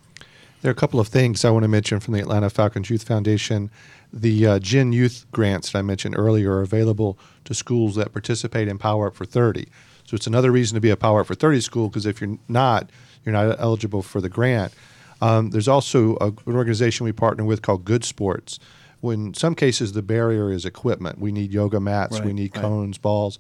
[0.62, 3.02] There are a couple of things I want to mention from the Atlanta Falcons Youth
[3.02, 3.72] Foundation.
[4.14, 8.68] The uh, GIN Youth grants that I mentioned earlier are available to schools that participate
[8.68, 9.68] in Power Up for 30.
[10.06, 12.38] So it's another reason to be a Power Up for 30 school because if you're
[12.48, 12.92] not,
[13.26, 14.72] you're not eligible for the grant.
[15.20, 18.60] Um, there's also a, an organization we partner with called Good Sports.
[19.00, 22.56] When in some cases the barrier is equipment, we need yoga mats, right, we need
[22.56, 22.62] right.
[22.62, 23.40] cones, balls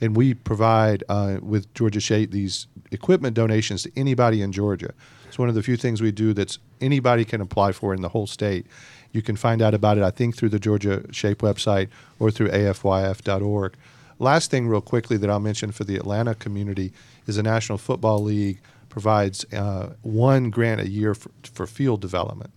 [0.00, 4.92] and we provide uh, with Georgia Shape these equipment donations to anybody in Georgia.
[5.26, 8.08] It's one of the few things we do that's anybody can apply for in the
[8.08, 8.66] whole state.
[9.12, 11.88] You can find out about it, I think, through the Georgia Shape website
[12.18, 13.74] or through afyf.org.
[14.18, 16.92] Last thing, real quickly, that I'll mention for the Atlanta community
[17.26, 22.50] is the National Football League provides uh, one grant a year for, for field development.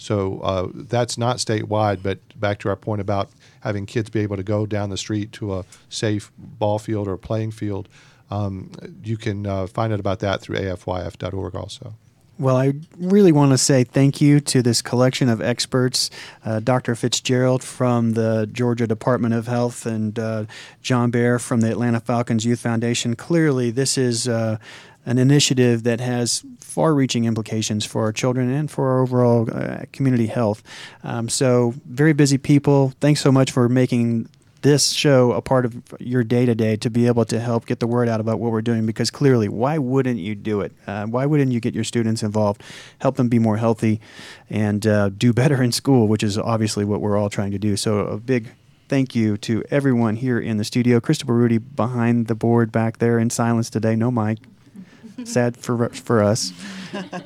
[0.00, 3.28] So uh, that's not statewide, but back to our point about
[3.60, 7.18] having kids be able to go down the street to a safe ball field or
[7.18, 7.86] playing field,
[8.30, 8.72] um,
[9.04, 11.94] you can uh, find out about that through afyf.org also.
[12.38, 16.08] Well, I really want to say thank you to this collection of experts,
[16.42, 16.94] uh, Dr.
[16.94, 20.46] Fitzgerald from the Georgia Department of Health and uh,
[20.80, 23.14] John Bare from the Atlanta Falcons Youth Foundation.
[23.14, 24.56] Clearly, this is uh,
[25.06, 29.84] an initiative that has far reaching implications for our children and for our overall uh,
[29.92, 30.62] community health.
[31.02, 32.92] Um, so, very busy people.
[33.00, 34.28] Thanks so much for making
[34.62, 37.80] this show a part of your day to day to be able to help get
[37.80, 40.72] the word out about what we're doing because clearly why wouldn't you do it?
[40.86, 42.62] Uh, why wouldn't you get your students involved
[43.00, 44.00] help them be more healthy
[44.48, 47.76] and uh, do better in school which is obviously what we're all trying to do.
[47.76, 48.48] So a big
[48.88, 51.00] thank you to everyone here in the studio.
[51.00, 53.96] Christopher rudy behind the board back there in silence today.
[53.96, 54.38] No mic
[55.24, 56.52] sad for for us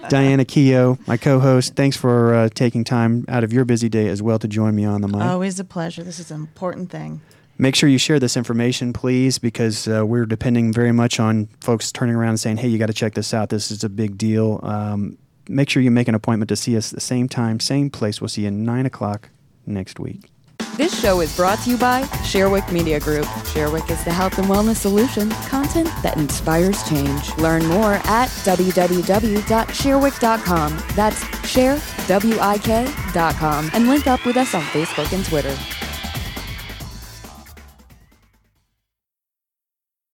[0.08, 4.22] diana keogh my co-host thanks for uh, taking time out of your busy day as
[4.22, 6.02] well to join me on the mic Always a pleasure.
[6.04, 7.20] This is an important thing.
[7.56, 11.92] Make sure you share this information, please, because uh, we're depending very much on folks
[11.92, 13.48] turning around and saying, hey, you got to check this out.
[13.48, 14.60] This is a big deal.
[14.62, 15.16] Um,
[15.48, 18.20] make sure you make an appointment to see us at the same time, same place.
[18.20, 19.30] We'll see you 9 o'clock
[19.66, 20.30] next week.
[20.76, 23.26] This show is brought to you by Sherwick Media Group.
[23.52, 27.36] Sherwick is the health and wellness solution, content that inspires change.
[27.36, 30.82] Learn more at www.sherwick.com.
[30.96, 33.70] That's sharewik.com.
[33.72, 35.56] And link up with us on Facebook and Twitter.